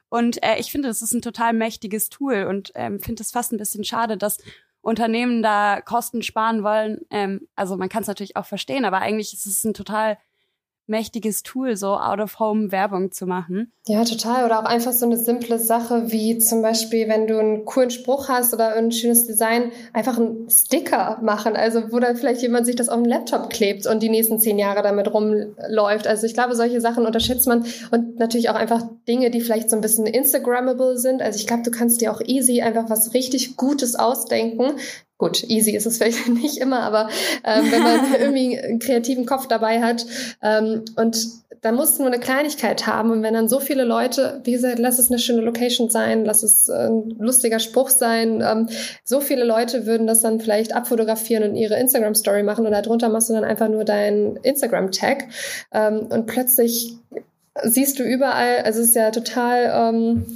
[0.09, 3.51] Und äh, ich finde, das ist ein total mächtiges Tool und ähm, finde es fast
[3.51, 4.39] ein bisschen schade, dass
[4.83, 7.01] Unternehmen da Kosten sparen wollen.
[7.11, 10.17] Ähm, also man kann es natürlich auch verstehen, aber eigentlich ist es ein total
[10.89, 13.73] mächtiges Tool, so Out-of-Home-Werbung zu machen.
[13.87, 14.45] Ja, total.
[14.45, 18.29] Oder auch einfach so eine simple Sache, wie zum Beispiel, wenn du einen coolen Spruch
[18.29, 21.57] hast oder ein schönes Design, einfach einen Sticker machen.
[21.57, 24.59] Also, wo dann vielleicht jemand sich das auf den Laptop klebt und die nächsten zehn
[24.59, 26.07] Jahre damit rumläuft.
[26.07, 27.65] Also, ich glaube, solche Sachen unterschätzt man.
[27.91, 31.23] Und natürlich auch einfach Dinge, die vielleicht so ein bisschen Instagrammable sind.
[31.23, 34.73] Also, ich glaube, du kannst dir auch easy einfach was richtig Gutes ausdenken,
[35.19, 37.09] Gut, easy ist es vielleicht nicht immer, aber
[37.45, 40.07] ähm, wenn man irgendwie einen kreativen Kopf dabei hat
[40.43, 41.19] ähm, und
[41.61, 43.11] dann musst du nur eine Kleinigkeit haben.
[43.11, 46.45] Und wenn dann so viele Leute, wie gesagt, lass es eine schöne Location sein, lass
[46.45, 48.69] es äh, ein lustiger Spruch sein, ähm,
[49.03, 53.29] so viele Leute würden das dann vielleicht abfotografieren und ihre Instagram-Story machen und darunter machst
[53.29, 55.25] du dann einfach nur deinen Instagram-Tag
[55.73, 56.97] ähm, und plötzlich
[57.65, 60.27] siehst du überall, also es ist ja total ähm,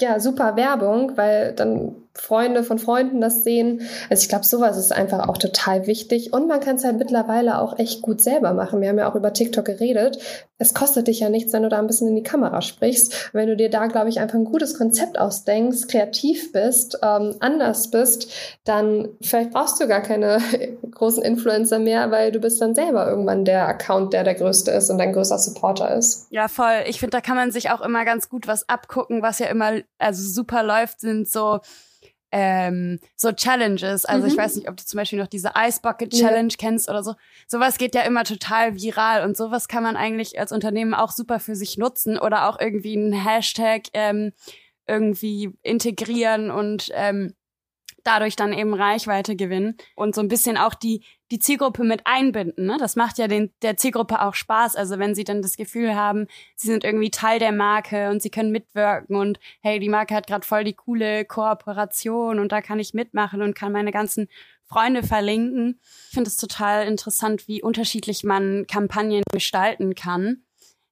[0.00, 3.82] ja super Werbung, weil dann Freunde von Freunden das sehen.
[4.08, 6.32] Also ich glaube, sowas ist einfach auch total wichtig.
[6.32, 8.80] Und man kann es halt mittlerweile auch echt gut selber machen.
[8.80, 10.18] Wir haben ja auch über TikTok geredet.
[10.56, 13.30] Es kostet dich ja nichts, wenn du da ein bisschen in die Kamera sprichst.
[13.32, 17.90] Wenn du dir da, glaube ich, einfach ein gutes Konzept ausdenkst, kreativ bist, ähm, anders
[17.90, 18.30] bist,
[18.64, 20.38] dann vielleicht brauchst du gar keine
[20.92, 24.88] großen Influencer mehr, weil du bist dann selber irgendwann der Account, der der größte ist
[24.88, 26.28] und dein größter Supporter ist.
[26.30, 26.84] Ja, voll.
[26.86, 29.72] Ich finde, da kann man sich auch immer ganz gut was abgucken, was ja immer
[29.98, 31.58] also super läuft, sind so
[32.36, 34.04] ähm, so Challenges.
[34.04, 34.32] Also mhm.
[34.32, 36.56] ich weiß nicht, ob du zum Beispiel noch diese Ice Bucket Challenge ja.
[36.58, 37.14] kennst oder so.
[37.46, 41.38] Sowas geht ja immer total viral und sowas kann man eigentlich als Unternehmen auch super
[41.38, 44.32] für sich nutzen oder auch irgendwie einen Hashtag ähm,
[44.88, 47.34] irgendwie integrieren und ähm,
[48.04, 52.66] dadurch dann eben Reichweite gewinnen und so ein bisschen auch die die Zielgruppe mit einbinden.
[52.66, 52.76] Ne?
[52.78, 54.76] Das macht ja den, der Zielgruppe auch Spaß.
[54.76, 58.30] Also wenn sie dann das Gefühl haben, sie sind irgendwie Teil der Marke und sie
[58.30, 62.78] können mitwirken und hey, die Marke hat gerade voll die coole Kooperation und da kann
[62.78, 64.28] ich mitmachen und kann meine ganzen
[64.62, 65.80] Freunde verlinken.
[66.08, 70.44] Ich finde es total interessant, wie unterschiedlich man Kampagnen gestalten kann.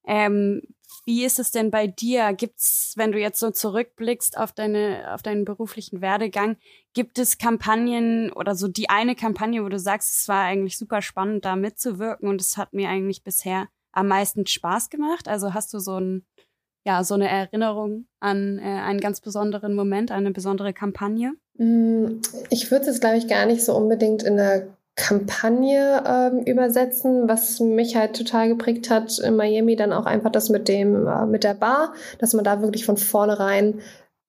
[0.07, 0.63] Ähm,
[1.05, 2.33] wie ist es denn bei dir?
[2.33, 6.57] Gibt's, wenn du jetzt so zurückblickst auf deine, auf deinen beruflichen Werdegang,
[6.95, 11.03] gibt es Kampagnen oder so die eine Kampagne, wo du sagst, es war eigentlich super
[11.03, 15.29] spannend, da mitzuwirken und es hat mir eigentlich bisher am meisten Spaß gemacht?
[15.29, 16.25] Also hast du so ein,
[16.85, 21.35] ja, so eine Erinnerung an äh, einen ganz besonderen Moment, eine besondere Kampagne?
[21.55, 27.27] Mm, ich würde es, glaube ich, gar nicht so unbedingt in der Kampagne ähm, übersetzen,
[27.27, 31.25] was mich halt total geprägt hat in Miami, dann auch einfach das mit dem, äh,
[31.25, 33.81] mit der Bar, dass man da wirklich von vornherein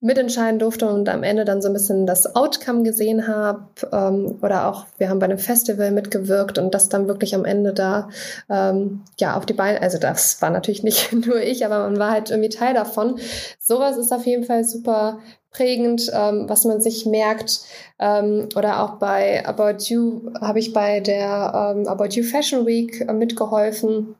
[0.03, 3.65] mitentscheiden durfte und am Ende dann so ein bisschen das Outcome gesehen habe.
[3.91, 7.73] Ähm, oder auch, wir haben bei einem Festival mitgewirkt und das dann wirklich am Ende
[7.73, 8.09] da
[8.49, 12.11] ähm, ja auf die Beine, also das war natürlich nicht nur ich, aber man war
[12.11, 13.17] halt irgendwie Teil davon.
[13.59, 15.19] Sowas ist auf jeden Fall super
[15.51, 17.61] prägend, ähm, was man sich merkt.
[17.97, 22.99] Ähm, oder auch bei About You habe ich bei der ähm, About You Fashion Week
[23.07, 24.15] äh, mitgeholfen.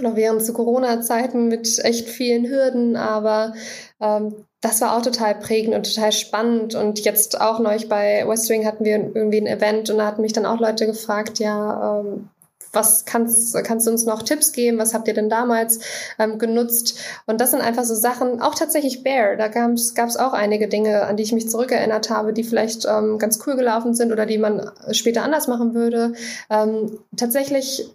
[0.00, 3.54] Noch während zu Corona-Zeiten mit echt vielen Hürden, aber
[4.00, 6.74] ähm, das war auch total prägend und total spannend.
[6.74, 10.32] Und jetzt auch neulich bei Westwing hatten wir irgendwie ein Event und da hatten mich
[10.32, 12.28] dann auch Leute gefragt, ja, ähm,
[12.72, 14.78] was kannst, kannst du uns noch Tipps geben?
[14.78, 15.80] Was habt ihr denn damals
[16.18, 16.98] ähm, genutzt?
[17.26, 21.06] Und das sind einfach so Sachen, auch tatsächlich Bear, da gab es auch einige Dinge,
[21.06, 24.38] an die ich mich zurückerinnert habe, die vielleicht ähm, ganz cool gelaufen sind oder die
[24.38, 26.12] man später anders machen würde.
[26.50, 27.88] Ähm, tatsächlich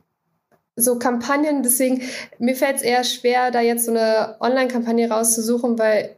[0.75, 2.01] so Kampagnen, deswegen
[2.39, 6.15] mir fällt es eher schwer, da jetzt so eine Online-Kampagne rauszusuchen, weil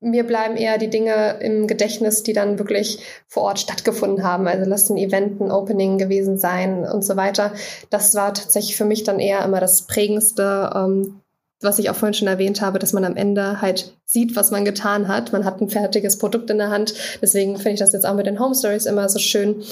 [0.00, 4.48] mir bleiben eher die Dinge im Gedächtnis, die dann wirklich vor Ort stattgefunden haben.
[4.48, 7.52] Also lass ein Event, ein Opening gewesen sein und so weiter.
[7.90, 11.20] Das war tatsächlich für mich dann eher immer das Prägendste, ähm,
[11.62, 14.64] was ich auch vorhin schon erwähnt habe, dass man am Ende halt sieht, was man
[14.64, 15.32] getan hat.
[15.32, 16.94] Man hat ein fertiges Produkt in der Hand.
[17.20, 19.62] Deswegen finde ich das jetzt auch mit den Home Stories immer so schön.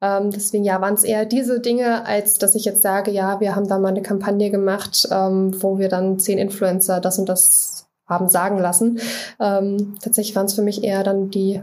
[0.00, 3.54] Ähm, deswegen ja, waren es eher diese Dinge, als dass ich jetzt sage, ja, wir
[3.54, 7.85] haben da mal eine Kampagne gemacht, ähm, wo wir dann zehn Influencer das und das
[8.06, 9.00] haben sagen lassen.
[9.40, 11.62] Ähm, tatsächlich waren es für mich eher dann die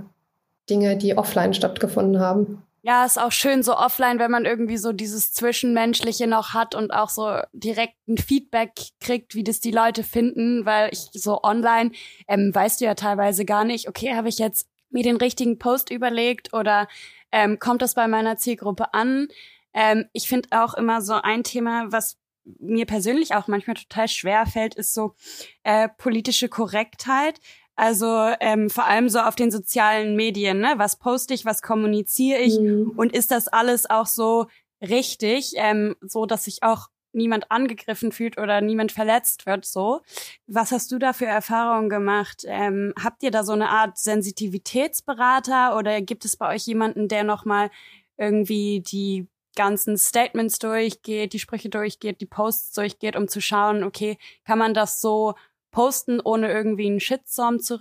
[0.69, 2.63] Dinge, die offline stattgefunden haben.
[2.85, 6.91] Ja, ist auch schön so offline, wenn man irgendwie so dieses Zwischenmenschliche noch hat und
[6.91, 11.91] auch so direkt ein Feedback kriegt, wie das die Leute finden, weil ich so online
[12.27, 15.91] ähm, weißt du ja teilweise gar nicht, okay, habe ich jetzt mir den richtigen Post
[15.91, 16.89] überlegt oder
[17.31, 19.29] ähm, kommt das bei meiner Zielgruppe an?
[19.73, 22.17] Ähm, ich finde auch immer so ein Thema, was
[22.59, 25.15] mir persönlich auch manchmal total schwer fällt, ist so
[25.63, 27.39] äh, politische Korrektheit.
[27.75, 28.07] Also
[28.39, 30.73] ähm, vor allem so auf den sozialen Medien, ne?
[30.77, 32.93] Was poste ich, was kommuniziere ich mhm.
[32.95, 34.45] und ist das alles auch so
[34.81, 40.01] richtig, ähm, so dass ich auch niemand angegriffen fühlt oder niemand verletzt wird, so.
[40.47, 42.43] Was hast du da für Erfahrungen gemacht?
[42.45, 47.23] Ähm, habt ihr da so eine Art Sensitivitätsberater oder gibt es bei euch jemanden, der
[47.23, 47.69] nochmal
[48.17, 54.17] irgendwie die ganzen Statements durchgeht, die Sprüche durchgeht, die Posts durchgeht, um zu schauen, okay,
[54.45, 55.35] kann man das so
[55.71, 57.79] posten, ohne irgendwie einen Shitstorm zu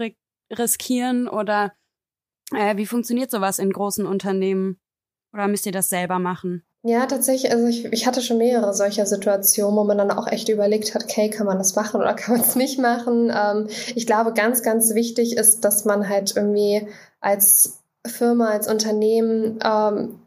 [0.50, 1.72] riskieren oder
[2.52, 4.78] äh, wie funktioniert sowas in großen Unternehmen?
[5.32, 6.62] Oder müsst ihr das selber machen?
[6.84, 7.52] Ja, tatsächlich.
[7.52, 11.04] Also ich, ich hatte schon mehrere solcher Situationen, wo man dann auch echt überlegt hat,
[11.04, 13.32] okay, kann man das machen oder kann man es nicht machen?
[13.34, 16.88] Ähm, ich glaube, ganz, ganz wichtig ist, dass man halt irgendwie
[17.20, 20.21] als Firma, als Unternehmen ähm,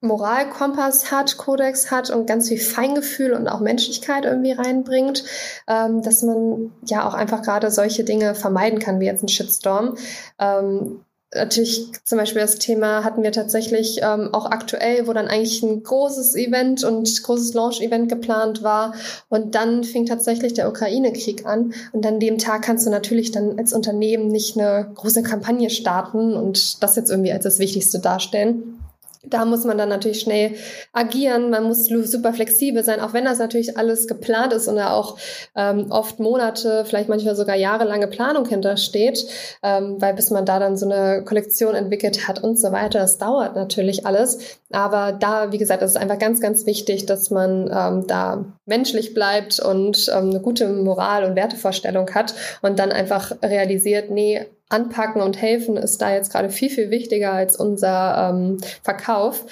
[0.00, 5.24] Moralkompass hat, Kodex hat und ganz viel Feingefühl und auch Menschlichkeit irgendwie reinbringt,
[5.68, 9.96] ähm, dass man ja auch einfach gerade solche Dinge vermeiden kann, wie jetzt ein Shitstorm.
[10.38, 15.62] Ähm, natürlich zum Beispiel das Thema hatten wir tatsächlich ähm, auch aktuell, wo dann eigentlich
[15.62, 18.94] ein großes Event und großes Launch-Event geplant war
[19.28, 23.58] und dann fing tatsächlich der Ukraine-Krieg an und an dem Tag kannst du natürlich dann
[23.58, 28.79] als Unternehmen nicht eine große Kampagne starten und das jetzt irgendwie als das Wichtigste darstellen.
[29.22, 30.54] Da muss man dann natürlich schnell
[30.94, 34.94] agieren, man muss super flexibel sein, auch wenn das natürlich alles geplant ist und da
[34.94, 35.18] auch
[35.54, 39.26] ähm, oft Monate, vielleicht manchmal sogar jahrelange Planung hintersteht,
[39.62, 43.18] ähm, weil bis man da dann so eine Kollektion entwickelt hat und so weiter, das
[43.18, 44.58] dauert natürlich alles.
[44.72, 49.12] Aber da, wie gesagt, ist es einfach ganz, ganz wichtig, dass man ähm, da menschlich
[49.12, 55.20] bleibt und ähm, eine gute Moral- und Wertevorstellung hat und dann einfach realisiert, nee, anpacken
[55.20, 59.44] und helfen ist da jetzt gerade viel, viel wichtiger als unser ähm, Verkauf.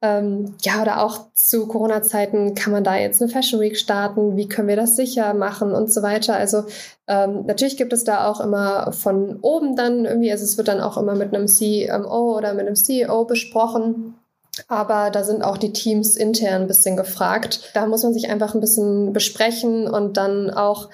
[0.00, 4.48] Ähm, ja, oder auch zu Corona-Zeiten kann man da jetzt eine Fashion Week starten, wie
[4.48, 6.34] können wir das sicher machen und so weiter.
[6.34, 6.64] Also
[7.06, 10.80] ähm, natürlich gibt es da auch immer von oben dann irgendwie, also es wird dann
[10.80, 14.14] auch immer mit einem CMO oder mit einem CEO besprochen.
[14.68, 17.70] Aber da sind auch die Teams intern ein bisschen gefragt.
[17.74, 20.90] Da muss man sich einfach ein bisschen besprechen und dann auch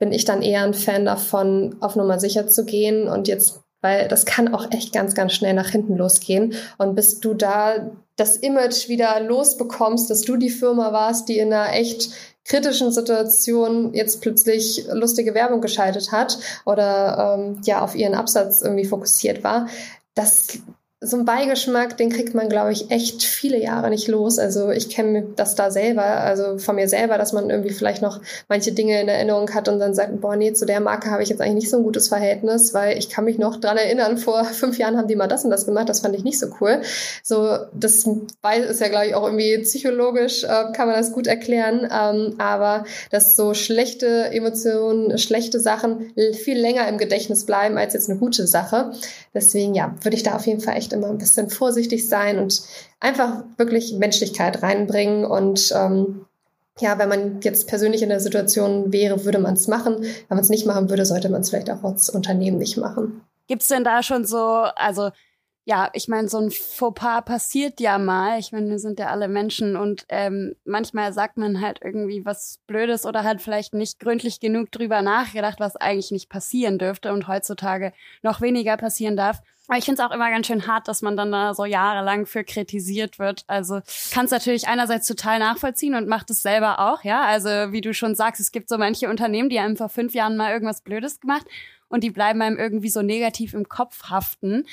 [0.00, 4.08] bin ich dann eher ein Fan davon, auf Nummer sicher zu gehen und jetzt, weil
[4.08, 6.54] das kann auch echt ganz, ganz schnell nach hinten losgehen.
[6.78, 11.52] Und bis du da das Image wieder losbekommst, dass du die Firma warst, die in
[11.52, 12.10] einer echt
[12.44, 18.86] kritischen Situation jetzt plötzlich lustige Werbung geschaltet hat oder ähm, ja auf ihren Absatz irgendwie
[18.86, 19.68] fokussiert war,
[20.14, 20.58] das
[21.02, 24.38] so ein Beigeschmack, den kriegt man, glaube ich, echt viele Jahre nicht los.
[24.38, 28.20] Also ich kenne das da selber, also von mir selber, dass man irgendwie vielleicht noch
[28.50, 31.30] manche Dinge in Erinnerung hat und dann sagt, boah, nee, zu der Marke habe ich
[31.30, 34.44] jetzt eigentlich nicht so ein gutes Verhältnis, weil ich kann mich noch dran erinnern, vor
[34.60, 36.82] fünf Jahren haben die mal das und das gemacht, das fand ich nicht so cool.
[37.22, 38.06] So, das
[38.68, 41.88] ist ja, glaube ich, auch irgendwie psychologisch, äh, kann man das gut erklären.
[41.90, 48.10] Ähm, aber dass so schlechte Emotionen, schlechte Sachen viel länger im Gedächtnis bleiben als jetzt
[48.10, 48.92] eine gute Sache.
[49.32, 52.62] Deswegen, ja, würde ich da auf jeden Fall echt immer ein bisschen vorsichtig sein und
[53.00, 56.26] einfach wirklich Menschlichkeit reinbringen und ähm,
[56.80, 60.00] ja, wenn man jetzt persönlich in der Situation wäre, würde man es machen.
[60.00, 63.20] Wenn man es nicht machen würde, sollte man es vielleicht auch als Unternehmen nicht machen.
[63.48, 65.10] Gibt es denn da schon so, also
[65.64, 68.38] ja, ich meine, so ein Fauxpas passiert ja mal.
[68.38, 72.58] Ich meine, wir sind ja alle Menschen und ähm, manchmal sagt man halt irgendwie was
[72.66, 77.28] Blödes oder hat vielleicht nicht gründlich genug drüber nachgedacht, was eigentlich nicht passieren dürfte und
[77.28, 77.92] heutzutage
[78.22, 79.42] noch weniger passieren darf.
[79.68, 82.26] Aber ich finde es auch immer ganz schön hart, dass man dann da so jahrelang
[82.26, 83.44] für kritisiert wird.
[83.46, 83.80] Also
[84.10, 87.22] kann es natürlich einerseits total nachvollziehen und macht es selber auch, ja.
[87.22, 90.36] Also wie du schon sagst, es gibt so manche Unternehmen, die haben vor fünf Jahren
[90.36, 91.46] mal irgendwas Blödes gemacht
[91.88, 94.66] und die bleiben einem irgendwie so negativ im Kopf haften.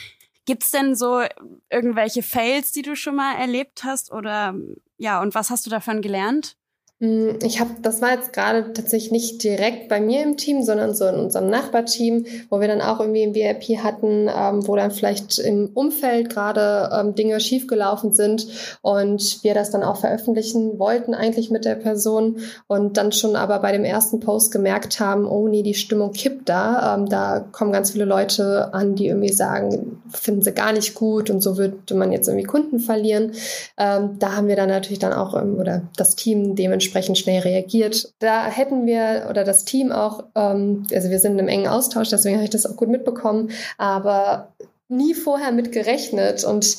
[0.47, 1.23] Gibt's denn so
[1.69, 4.55] irgendwelche Fails, die du schon mal erlebt hast oder
[4.97, 6.55] ja, und was hast du davon gelernt?
[6.99, 10.95] Hm, ich habe, das war jetzt gerade tatsächlich nicht direkt bei mir im Team, sondern
[10.95, 14.89] so in unserem Nachbarteam, wo wir dann auch irgendwie ein VIP hatten, ähm, wo dann
[14.89, 18.47] vielleicht im Umfeld gerade ähm, Dinge schiefgelaufen sind
[18.81, 23.59] und wir das dann auch veröffentlichen wollten eigentlich mit der Person und dann schon aber
[23.59, 27.71] bei dem ersten Post gemerkt haben, oh nee, die Stimmung kippt da, ähm, da kommen
[27.71, 31.93] ganz viele Leute an, die irgendwie sagen, finden sie gar nicht gut und so würde
[31.93, 33.33] man jetzt irgendwie Kunden verlieren.
[33.77, 37.41] Ähm, da haben wir dann natürlich dann auch, ähm, oder das Team dementsprechend entsprechend schnell
[37.41, 38.13] reagiert.
[38.19, 42.35] Da hätten wir oder das Team auch, ähm, also wir sind im engen Austausch, deswegen
[42.35, 44.53] habe ich das auch gut mitbekommen, aber
[44.87, 46.77] nie vorher mit gerechnet und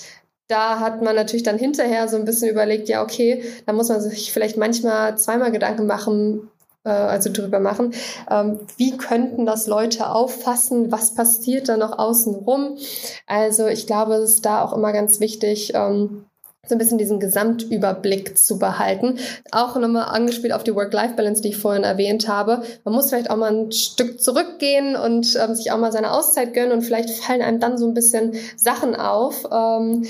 [0.49, 4.01] da hat man natürlich dann hinterher so ein bisschen überlegt, ja, okay, da muss man
[4.01, 6.49] sich vielleicht manchmal zweimal Gedanken machen,
[6.85, 7.93] äh, also drüber machen,
[8.31, 12.79] ähm, wie könnten das Leute auffassen, was passiert da noch außen rum.
[13.27, 16.25] Also ich glaube, es ist da auch immer ganz wichtig, ähm,
[16.69, 19.19] so ein bisschen diesen Gesamtüberblick zu behalten.
[19.51, 22.63] Auch nochmal angespielt auf die Work-Life-Balance, die ich vorhin erwähnt habe.
[22.85, 26.55] Man muss vielleicht auch mal ein Stück zurückgehen und ähm, sich auch mal seine Auszeit
[26.55, 29.45] gönnen und vielleicht fallen einem dann so ein bisschen Sachen auf.
[29.51, 30.05] Ähm,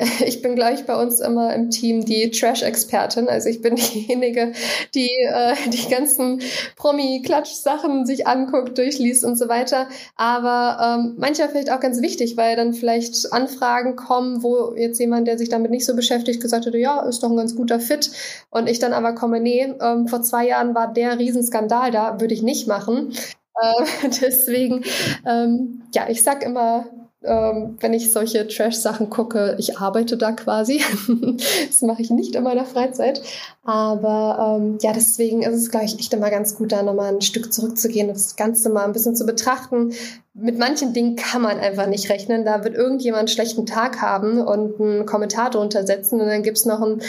[0.24, 3.28] ich bin gleich bei uns immer im Team die Trash-Expertin.
[3.28, 4.52] Also ich bin diejenige,
[4.94, 6.40] die äh, die ganzen
[6.76, 9.88] Promi-Klatsch-Sachen sich anguckt, durchliest und so weiter.
[10.16, 15.26] Aber ähm, manchmal vielleicht auch ganz wichtig, weil dann vielleicht Anfragen kommen, wo jetzt jemand,
[15.26, 18.10] der sich damit nicht so beschäftigt, gesagt hätte, ja, ist doch ein ganz guter Fit.
[18.50, 22.34] Und ich dann aber komme, nee, ähm, vor zwei Jahren war der Riesenskandal da, würde
[22.34, 23.12] ich nicht machen.
[23.60, 24.82] Äh, deswegen,
[25.26, 26.86] ähm, ja, ich sag immer,
[27.22, 30.80] ähm, wenn ich solche Trash-Sachen gucke, ich arbeite da quasi.
[31.68, 33.20] das mache ich nicht in meiner Freizeit.
[33.62, 37.20] Aber ähm, ja, deswegen ist es, glaube ich, echt immer ganz gut, da nochmal ein
[37.20, 39.92] Stück zurückzugehen und das Ganze mal ein bisschen zu betrachten.
[40.32, 42.46] Mit manchen Dingen kann man einfach nicht rechnen.
[42.46, 46.64] Da wird irgendjemand einen schlechten Tag haben und einen Kommentar drunter setzen und dann gibt's
[46.64, 47.02] noch ein,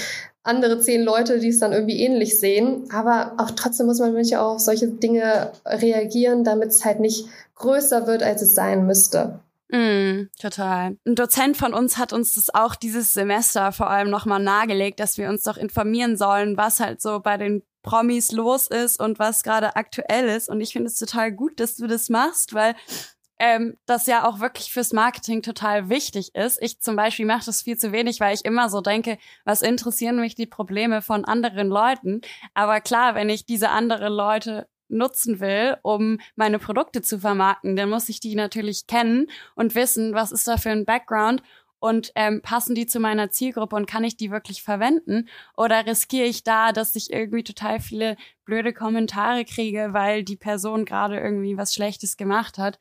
[0.44, 2.90] andere zehn Leute, die es dann irgendwie ähnlich sehen.
[2.92, 7.28] Aber auch trotzdem muss man manchmal auch auf solche Dinge reagieren, damit es halt nicht
[7.56, 9.40] größer wird, als es sein müsste.
[9.72, 10.98] Mm, total.
[11.06, 15.18] Ein Dozent von uns hat uns das auch dieses Semester vor allem nochmal nahegelegt, dass
[15.18, 19.44] wir uns doch informieren sollen, was halt so bei den Promis los ist und was
[19.44, 20.50] gerade aktuell ist.
[20.50, 22.76] Und ich finde es total gut, dass du das machst, weil
[23.40, 26.62] ähm, das ja auch wirklich fürs Marketing total wichtig ist.
[26.62, 30.20] Ich zum Beispiel mache das viel zu wenig, weil ich immer so denke, was interessieren
[30.20, 32.22] mich die Probleme von anderen Leuten?
[32.54, 37.90] Aber klar, wenn ich diese anderen Leute nutzen will, um meine Produkte zu vermarkten, dann
[37.90, 41.42] muss ich die natürlich kennen und wissen, was ist da für ein Background
[41.82, 45.28] und ähm, passen die zu meiner Zielgruppe und kann ich die wirklich verwenden?
[45.58, 50.86] Oder riskiere ich da, dass ich irgendwie total viele blöde Kommentare kriege, weil die Person
[50.86, 52.80] gerade irgendwie was Schlechtes gemacht hat?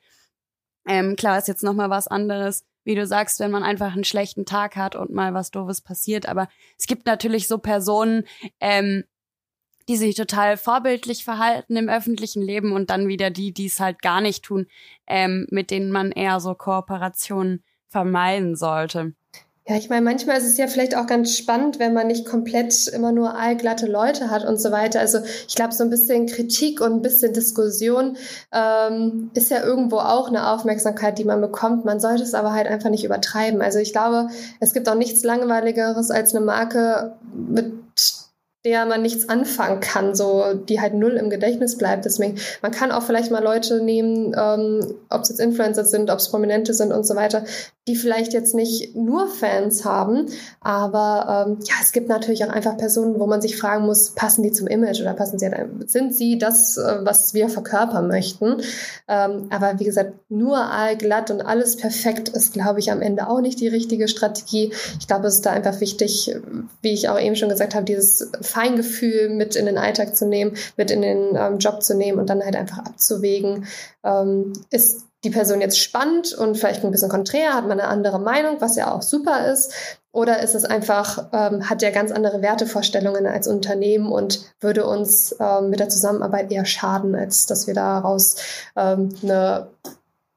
[0.87, 4.45] Ähm, klar ist jetzt nochmal was anderes, wie du sagst, wenn man einfach einen schlechten
[4.45, 6.29] Tag hat und mal was Doofes passiert.
[6.29, 6.49] Aber
[6.79, 8.25] es gibt natürlich so Personen,
[8.61, 9.05] ähm,
[9.91, 14.03] die sich total vorbildlich verhalten im öffentlichen Leben und dann wieder die, die es halt
[14.03, 14.69] gar nicht tun,
[15.09, 19.15] ähm, mit denen man eher so Kooperationen vermeiden sollte.
[19.67, 22.87] Ja, ich meine, manchmal ist es ja vielleicht auch ganz spannend, wenn man nicht komplett
[22.87, 25.01] immer nur allglatte Leute hat und so weiter.
[25.01, 25.19] Also
[25.49, 28.17] ich glaube, so ein bisschen Kritik und ein bisschen Diskussion
[28.53, 31.85] ähm, ist ja irgendwo auch eine Aufmerksamkeit, die man bekommt.
[31.85, 33.61] Man sollte es aber halt einfach nicht übertreiben.
[33.61, 34.29] Also ich glaube,
[34.61, 37.73] es gibt auch nichts Langweiligeres als eine Marke mit
[38.65, 42.05] der man nichts anfangen kann, so die halt null im Gedächtnis bleibt.
[42.05, 46.19] Deswegen, man kann auch vielleicht mal Leute nehmen, ähm, ob es jetzt Influencer sind, ob
[46.19, 47.45] es Prominente sind und so weiter,
[47.89, 50.27] die vielleicht jetzt nicht nur Fans haben,
[50.61, 54.43] aber ähm, ja, es gibt natürlich auch einfach Personen, wo man sich fragen muss, passen
[54.43, 58.61] die zum Image oder passen sie halt, sind sie das, äh, was wir verkörpern möchten?
[59.09, 63.41] Ähm, aber wie gesagt, nur allglatt und alles perfekt ist, glaube ich, am Ende auch
[63.41, 64.73] nicht die richtige Strategie.
[64.99, 66.37] Ich glaube, es ist da einfach wichtig,
[66.83, 70.55] wie ich auch eben schon gesagt habe, dieses Feingefühl mit in den Alltag zu nehmen,
[70.77, 73.67] mit in den ähm, Job zu nehmen und dann halt einfach abzuwägen,
[74.05, 78.19] ähm, ist die Person jetzt spannend und vielleicht ein bisschen konträr, hat man eine andere
[78.19, 79.73] Meinung, was ja auch super ist,
[80.13, 85.37] oder ist es einfach, ähm, hat ja ganz andere Wertevorstellungen als Unternehmen und würde uns
[85.39, 88.37] ähm, mit der Zusammenarbeit eher schaden, als dass wir daraus
[88.77, 89.69] ähm, eine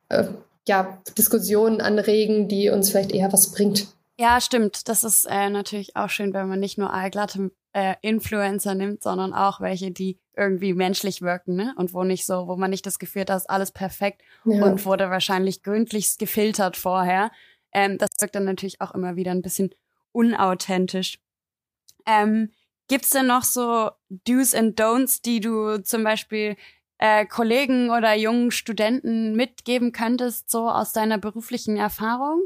[0.09, 0.25] äh,
[0.67, 3.87] ja, Diskussion anregen, die uns vielleicht eher was bringt.
[4.17, 4.87] Ja, stimmt.
[4.89, 9.33] Das ist äh, natürlich auch schön, wenn man nicht nur allglatte äh, Influencer nimmt, sondern
[9.33, 11.73] auch welche, die irgendwie menschlich wirken, ne?
[11.77, 14.63] Und wo nicht so, wo man nicht das Gefühl hat, ist alles perfekt ja.
[14.63, 17.31] und wurde wahrscheinlich gründlichst gefiltert vorher.
[17.71, 19.73] Ähm, das wirkt dann natürlich auch immer wieder ein bisschen
[20.11, 21.19] unauthentisch.
[22.05, 22.51] Ähm,
[22.87, 26.55] gibt's denn noch so Do's and Don'ts, die du zum Beispiel
[26.99, 32.43] äh, Kollegen oder jungen Studenten mitgeben könntest, so aus deiner beruflichen Erfahrung?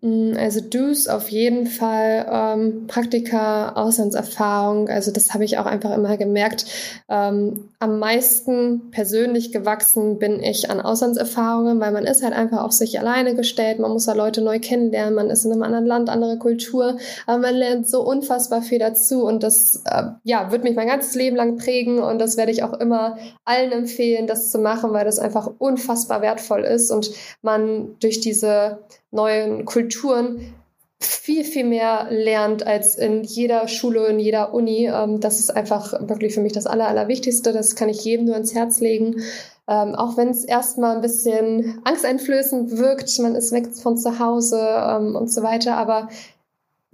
[0.00, 5.92] Mm, also Do's auf jeden Fall, ähm, Praktika, Auslandserfahrung, also das habe ich auch einfach
[5.92, 6.66] immer gemerkt.
[7.08, 12.70] Ähm, am meisten persönlich gewachsen bin ich an Auslandserfahrungen, weil man ist halt einfach auf
[12.72, 16.10] sich alleine gestellt, man muss da Leute neu kennenlernen, man ist in einem anderen Land,
[16.10, 16.96] andere Kultur,
[17.26, 21.16] aber man lernt so unfassbar viel dazu und das äh, ja, wird mich mein ganzes
[21.16, 25.04] Leben lang prägen und das werde ich auch immer allen empfehlen, das zu machen, weil
[25.04, 27.10] das einfach unfassbar wertvoll ist und
[27.42, 28.78] man durch diese
[29.10, 30.54] neuen Kulturen
[31.00, 34.86] viel, viel mehr lernt als in jeder Schule, in jeder Uni.
[34.86, 37.52] Ähm, das ist einfach wirklich für mich das Aller, Allerwichtigste.
[37.52, 39.22] Das kann ich jedem nur ins Herz legen.
[39.68, 44.60] Ähm, auch wenn es erstmal ein bisschen angsteinflößend wirkt, man ist weg von zu Hause
[44.60, 45.76] ähm, und so weiter.
[45.76, 46.08] Aber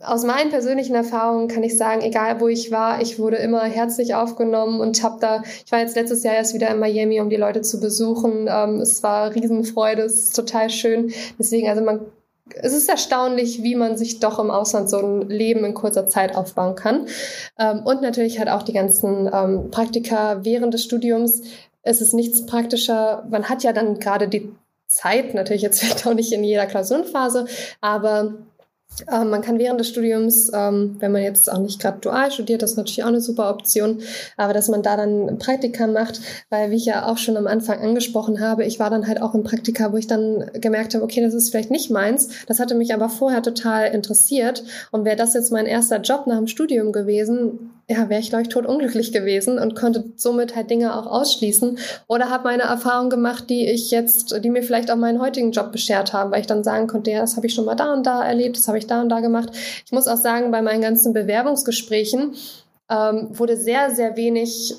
[0.03, 4.15] aus meinen persönlichen Erfahrungen kann ich sagen, egal wo ich war, ich wurde immer herzlich
[4.15, 7.37] aufgenommen und habe da, ich war jetzt letztes Jahr erst wieder in Miami, um die
[7.37, 8.49] Leute zu besuchen.
[8.51, 11.13] Ähm, es war Riesenfreude, es ist total schön.
[11.39, 12.01] Deswegen, also man,
[12.57, 16.35] es ist erstaunlich, wie man sich doch im Ausland so ein Leben in kurzer Zeit
[16.35, 17.07] aufbauen kann.
[17.59, 21.43] Ähm, und natürlich halt auch die ganzen ähm, Praktika während des Studiums.
[21.83, 23.27] Es ist nichts praktischer.
[23.31, 24.53] Man hat ja dann gerade die
[24.89, 27.47] Zeit, natürlich jetzt vielleicht auch nicht in jeder Klausurenphase,
[27.81, 28.35] aber
[29.11, 32.63] Ähm, man kann während des Studiums, ähm, wenn man jetzt auch nicht gerade dual studiert,
[32.63, 34.01] das ist natürlich auch eine super Option,
[34.37, 36.21] aber dass man da dann Praktika macht,
[36.51, 39.35] weil wie ich ja auch schon am Anfang angesprochen habe, ich war dann halt auch
[39.35, 42.29] im Praktika, wo ich dann gemerkt habe, okay, das ist vielleicht nicht meins.
[42.47, 46.39] Das hatte mich aber vorher total interessiert und wäre das jetzt mein erster Job nach
[46.39, 50.97] dem Studium gewesen, ja, wäre ich, glaube ich, totunglücklich gewesen und konnte somit halt Dinge
[50.97, 55.21] auch ausschließen oder habe meine Erfahrung gemacht, die ich jetzt, die mir vielleicht auch meinen
[55.21, 57.75] heutigen Job beschert haben, weil ich dann sagen konnte, ja, das habe ich schon mal
[57.75, 59.51] da und da erlebt, das habe ich da und da gemacht.
[59.85, 62.35] Ich muss auch sagen, bei meinen ganzen Bewerbungsgesprächen
[62.89, 64.77] ähm, wurde sehr, sehr wenig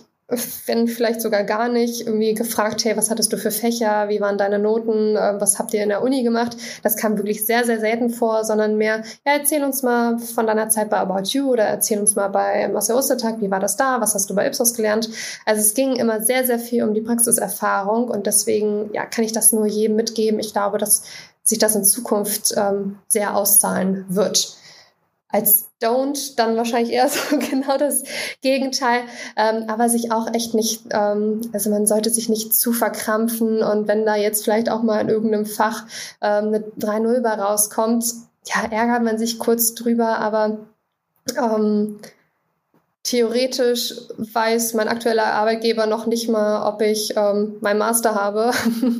[0.65, 4.39] wenn vielleicht sogar gar nicht, irgendwie gefragt, hey, was hattest du für Fächer, wie waren
[4.39, 6.57] deine Noten, äh, was habt ihr in der Uni gemacht?
[6.81, 10.69] Das kam wirklich sehr, sehr selten vor, sondern mehr, ja, erzähl uns mal von deiner
[10.69, 14.01] Zeit bei About You oder erzähl uns mal bei Marcel Ostertag, wie war das da,
[14.01, 15.09] was hast du bei Ipsos gelernt?
[15.45, 19.31] Also es ging immer sehr, sehr viel um die Praxiserfahrung und deswegen, ja, kann ich
[19.31, 20.39] das nur jedem mitgeben.
[20.39, 21.03] Ich glaube, dass
[21.43, 24.57] sich das in Zukunft ähm, sehr auszahlen wird
[25.35, 28.03] als Don't dann wahrscheinlich eher so genau das
[28.41, 29.01] Gegenteil,
[29.35, 33.61] ähm, aber sich auch echt nicht, ähm, also man sollte sich nicht zu verkrampfen.
[33.61, 35.85] Und wenn da jetzt vielleicht auch mal in irgendeinem Fach
[36.21, 38.05] ähm, eine 3-0 bei rauskommt,
[38.45, 40.59] ja, ärgert man sich kurz drüber, aber
[41.37, 41.99] ähm,
[43.05, 48.49] Theoretisch weiß mein aktueller Arbeitgeber noch nicht mal, ob ich ähm, mein Master habe.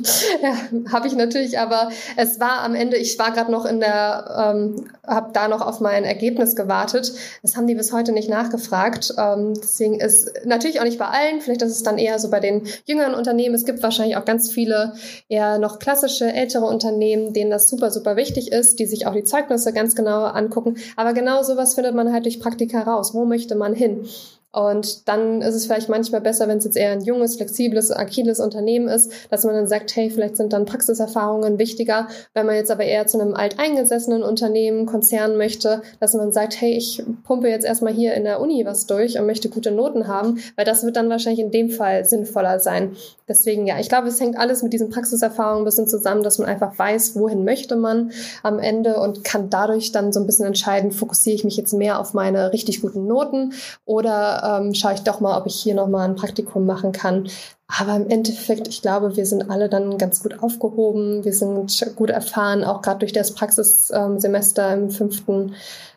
[0.42, 4.54] ja, habe ich natürlich, aber es war am Ende, ich war gerade noch in der,
[4.54, 7.14] ähm, habe da noch auf mein Ergebnis gewartet.
[7.42, 9.12] Das haben die bis heute nicht nachgefragt.
[9.18, 12.38] Ähm, deswegen ist natürlich auch nicht bei allen, vielleicht ist es dann eher so bei
[12.38, 13.56] den jüngeren Unternehmen.
[13.56, 14.92] Es gibt wahrscheinlich auch ganz viele
[15.28, 19.24] eher noch klassische, ältere Unternehmen, denen das super, super wichtig ist, die sich auch die
[19.24, 20.76] Zeugnisse ganz genau angucken.
[20.94, 23.12] Aber genau sowas findet man halt durch Praktika raus.
[23.12, 23.95] Wo möchte man hin?
[23.96, 24.35] Deus.
[24.52, 28.40] Und dann ist es vielleicht manchmal besser, wenn es jetzt eher ein junges, flexibles, agiles
[28.40, 32.08] Unternehmen ist, dass man dann sagt, hey, vielleicht sind dann Praxiserfahrungen wichtiger.
[32.32, 36.72] Wenn man jetzt aber eher zu einem alteingesessenen Unternehmen, Konzern möchte, dass man sagt, hey,
[36.72, 40.38] ich pumpe jetzt erstmal hier in der Uni was durch und möchte gute Noten haben,
[40.56, 42.96] weil das wird dann wahrscheinlich in dem Fall sinnvoller sein.
[43.28, 46.48] Deswegen, ja, ich glaube, es hängt alles mit diesen Praxiserfahrungen ein bisschen zusammen, dass man
[46.48, 50.92] einfach weiß, wohin möchte man am Ende und kann dadurch dann so ein bisschen entscheiden,
[50.92, 53.52] fokussiere ich mich jetzt mehr auf meine richtig guten Noten
[53.84, 57.28] oder ähm, schaue ich doch mal, ob ich hier nochmal ein Praktikum machen kann.
[57.68, 61.24] Aber im Endeffekt, ich glaube, wir sind alle dann ganz gut aufgehoben.
[61.24, 65.54] Wir sind gut erfahren, auch gerade durch das Praxissemester im fünften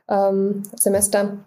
[0.08, 1.38] ähm, Semester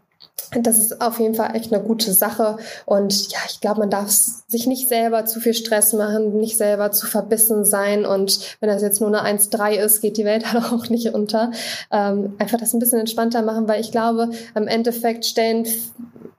[0.61, 2.57] das ist auf jeden Fall echt eine gute Sache.
[2.84, 6.93] Und ja, ich glaube, man darf sich nicht selber zu viel Stress machen, nicht selber
[6.93, 8.05] zu verbissen sein.
[8.05, 11.53] Und wenn das jetzt nur eine 1-3 ist, geht die Welt halt auch nicht unter.
[11.90, 15.66] Ähm, einfach das ein bisschen entspannter machen, weil ich glaube, im Endeffekt stellen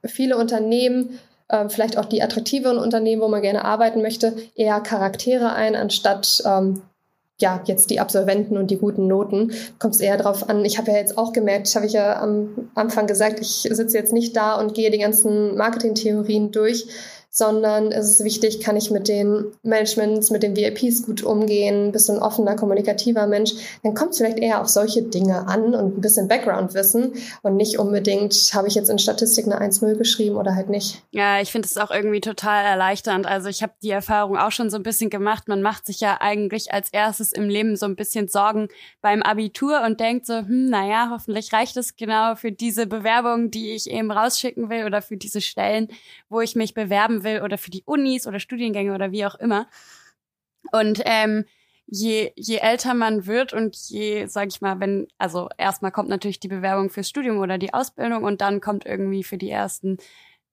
[0.06, 5.54] viele Unternehmen äh, vielleicht auch die attraktiveren Unternehmen, wo man gerne arbeiten möchte, eher Charaktere
[5.54, 6.82] ein, anstatt ähm,
[7.40, 10.64] ja, jetzt die Absolventen und die guten Noten, kommt es eher darauf an.
[10.66, 14.14] Ich habe ja jetzt auch gemerkt, habe ich ja am Anfang gesagt, ich sitze jetzt
[14.14, 16.88] nicht da und gehe die ganzen Marketingtheorien durch,
[17.36, 22.08] sondern es ist wichtig, kann ich mit den Managements, mit den VIPs gut umgehen, bist
[22.08, 25.98] du ein offener, kommunikativer Mensch, dann kommt es vielleicht eher auf solche Dinge an und
[25.98, 30.56] ein bisschen Background-Wissen und nicht unbedingt, habe ich jetzt in Statistik eine 1-0 geschrieben oder
[30.56, 31.02] halt nicht.
[31.10, 33.26] Ja, ich finde es auch irgendwie total erleichternd.
[33.26, 35.48] Also ich habe die Erfahrung auch schon so ein bisschen gemacht.
[35.48, 38.68] Man macht sich ja eigentlich als erstes im Leben so ein bisschen Sorgen
[39.02, 43.72] beim Abitur und denkt so, hm, naja, hoffentlich reicht es genau für diese Bewerbung, die
[43.72, 45.88] ich eben rausschicken will oder für diese Stellen,
[46.30, 49.68] wo ich mich bewerben will oder für die Unis oder Studiengänge oder wie auch immer.
[50.72, 51.46] Und ähm,
[51.88, 56.40] je, je älter man wird und je, sag ich mal, wenn, also erstmal kommt natürlich
[56.40, 59.98] die Bewerbung fürs Studium oder die Ausbildung und dann kommt irgendwie für die ersten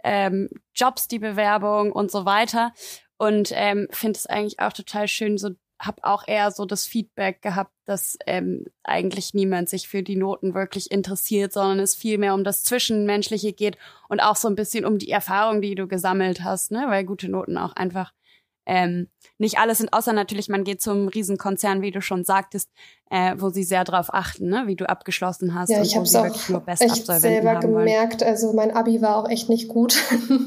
[0.03, 2.73] ähm, Jobs die Bewerbung und so weiter.
[3.17, 5.51] Und ähm, finde es eigentlich auch total schön, so
[5.81, 10.55] habe auch eher so das Feedback gehabt, dass ähm, eigentlich niemand sich für die Noten
[10.55, 13.79] wirklich interessiert, sondern es viel mehr um das Zwischenmenschliche geht
[14.09, 16.85] und auch so ein bisschen um die Erfahrung, die du gesammelt hast, ne?
[16.89, 18.13] weil gute Noten auch einfach
[18.67, 19.09] ähm,
[19.39, 22.69] nicht alles sind, außer natürlich, man geht zum Riesenkonzern, wie du schon sagtest,
[23.11, 25.71] äh, wo sie sehr darauf achten, ne, wie du abgeschlossen hast.
[25.71, 26.27] Ja, ich habe es auch
[26.67, 28.21] echt selber gemerkt.
[28.21, 28.31] Wollen.
[28.31, 29.97] Also mein Abi war auch echt nicht gut,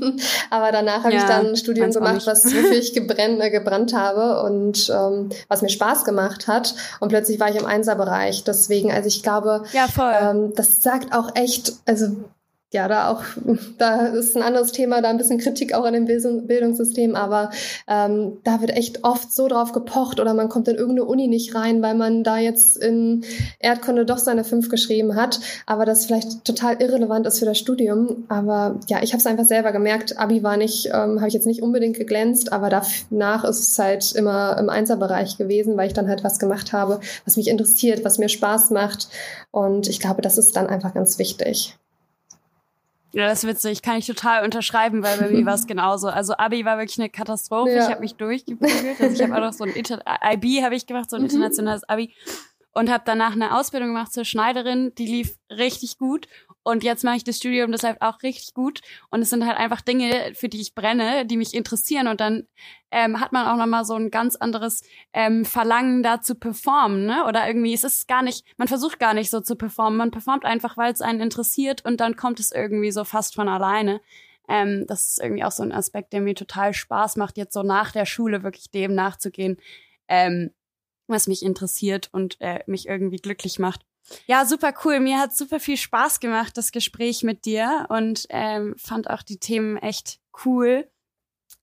[0.49, 3.93] aber danach habe ja, ich dann ein Studium gemacht, was wofür ich gebrennt, äh, gebrannt
[3.93, 6.75] habe und ähm, was mir Spaß gemacht hat.
[6.99, 8.43] Und plötzlich war ich im Einserbereich.
[8.43, 9.87] Deswegen, also ich glaube, ja.
[10.31, 12.15] Ähm, das sagt auch echt, also
[12.73, 13.23] ja, da auch,
[13.77, 17.51] da ist ein anderes Thema, da ein bisschen Kritik auch an dem Bildungssystem, aber
[17.87, 21.55] ähm, da wird echt oft so drauf gepocht oder man kommt in irgendeine Uni nicht
[21.55, 23.23] rein, weil man da jetzt in
[23.59, 28.25] Erdkunde doch seine fünf geschrieben hat, aber das vielleicht total irrelevant ist für das Studium.
[28.27, 31.45] Aber ja, ich habe es einfach selber gemerkt, Abi war nicht, ähm, habe ich jetzt
[31.45, 36.09] nicht unbedingt geglänzt, aber danach ist es halt immer im Einserbereich gewesen, weil ich dann
[36.09, 39.09] halt was gemacht habe, was mich interessiert, was mir Spaß macht
[39.51, 41.77] und ich glaube, das ist dann einfach ganz wichtig.
[43.13, 43.81] Ja, das ist witzig.
[43.83, 46.07] Kann ich total unterschreiben, weil bei mir war es genauso.
[46.07, 47.71] Also Abi war wirklich eine Katastrophe.
[47.71, 47.83] Ja.
[47.83, 48.99] Ich habe mich durchgeprügelt.
[48.99, 50.03] Also ich habe auch noch so ein Inter
[50.33, 51.29] IB habe ich gemacht, so ein mhm.
[51.29, 52.13] internationales Abi
[52.73, 54.93] und habe danach eine Ausbildung gemacht zur Schneiderin.
[54.97, 56.27] Die lief richtig gut
[56.63, 58.79] und jetzt mache ich das Studium deshalb auch richtig gut.
[59.09, 62.07] Und es sind halt einfach Dinge, für die ich brenne, die mich interessieren.
[62.07, 62.47] Und dann
[62.89, 67.05] ähm, hat man auch nochmal so ein ganz anderes ähm, Verlangen, da zu performen.
[67.05, 67.25] Ne?
[67.27, 69.97] Oder irgendwie es ist gar nicht, man versucht gar nicht so zu performen.
[69.97, 73.49] Man performt einfach, weil es einen interessiert und dann kommt es irgendwie so fast von
[73.49, 73.99] alleine.
[74.47, 77.63] Ähm, das ist irgendwie auch so ein Aspekt, der mir total Spaß macht, jetzt so
[77.63, 79.57] nach der Schule wirklich dem nachzugehen,
[80.07, 80.51] ähm,
[81.07, 83.85] was mich interessiert und äh, mich irgendwie glücklich macht.
[84.25, 84.99] Ja, super cool.
[84.99, 89.39] Mir hat super viel Spaß gemacht, das Gespräch mit dir und ähm, fand auch die
[89.39, 90.87] Themen echt cool.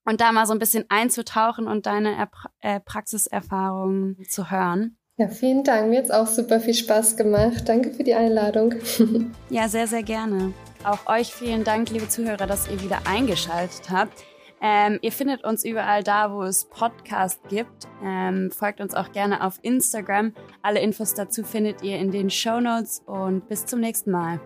[0.04, 2.30] Und da mal so ein bisschen einzutauchen und deine er
[2.60, 4.96] äh, Praxiserfahrungen zu hören.
[5.18, 5.90] Ja, vielen Dank.
[5.90, 7.68] Mir hat es auch super viel Spaß gemacht.
[7.68, 8.74] Danke für die Einladung.
[9.50, 10.54] ja, sehr, sehr gerne.
[10.82, 14.24] Auch euch vielen Dank, liebe Zuhörer, dass ihr wieder eingeschaltet habt.
[14.60, 17.88] Ähm, ihr findet uns überall da, wo es Podcasts gibt.
[18.04, 20.34] Ähm, folgt uns auch gerne auf Instagram.
[20.62, 24.40] Alle Infos dazu findet ihr in den Show Notes und bis zum nächsten Mal.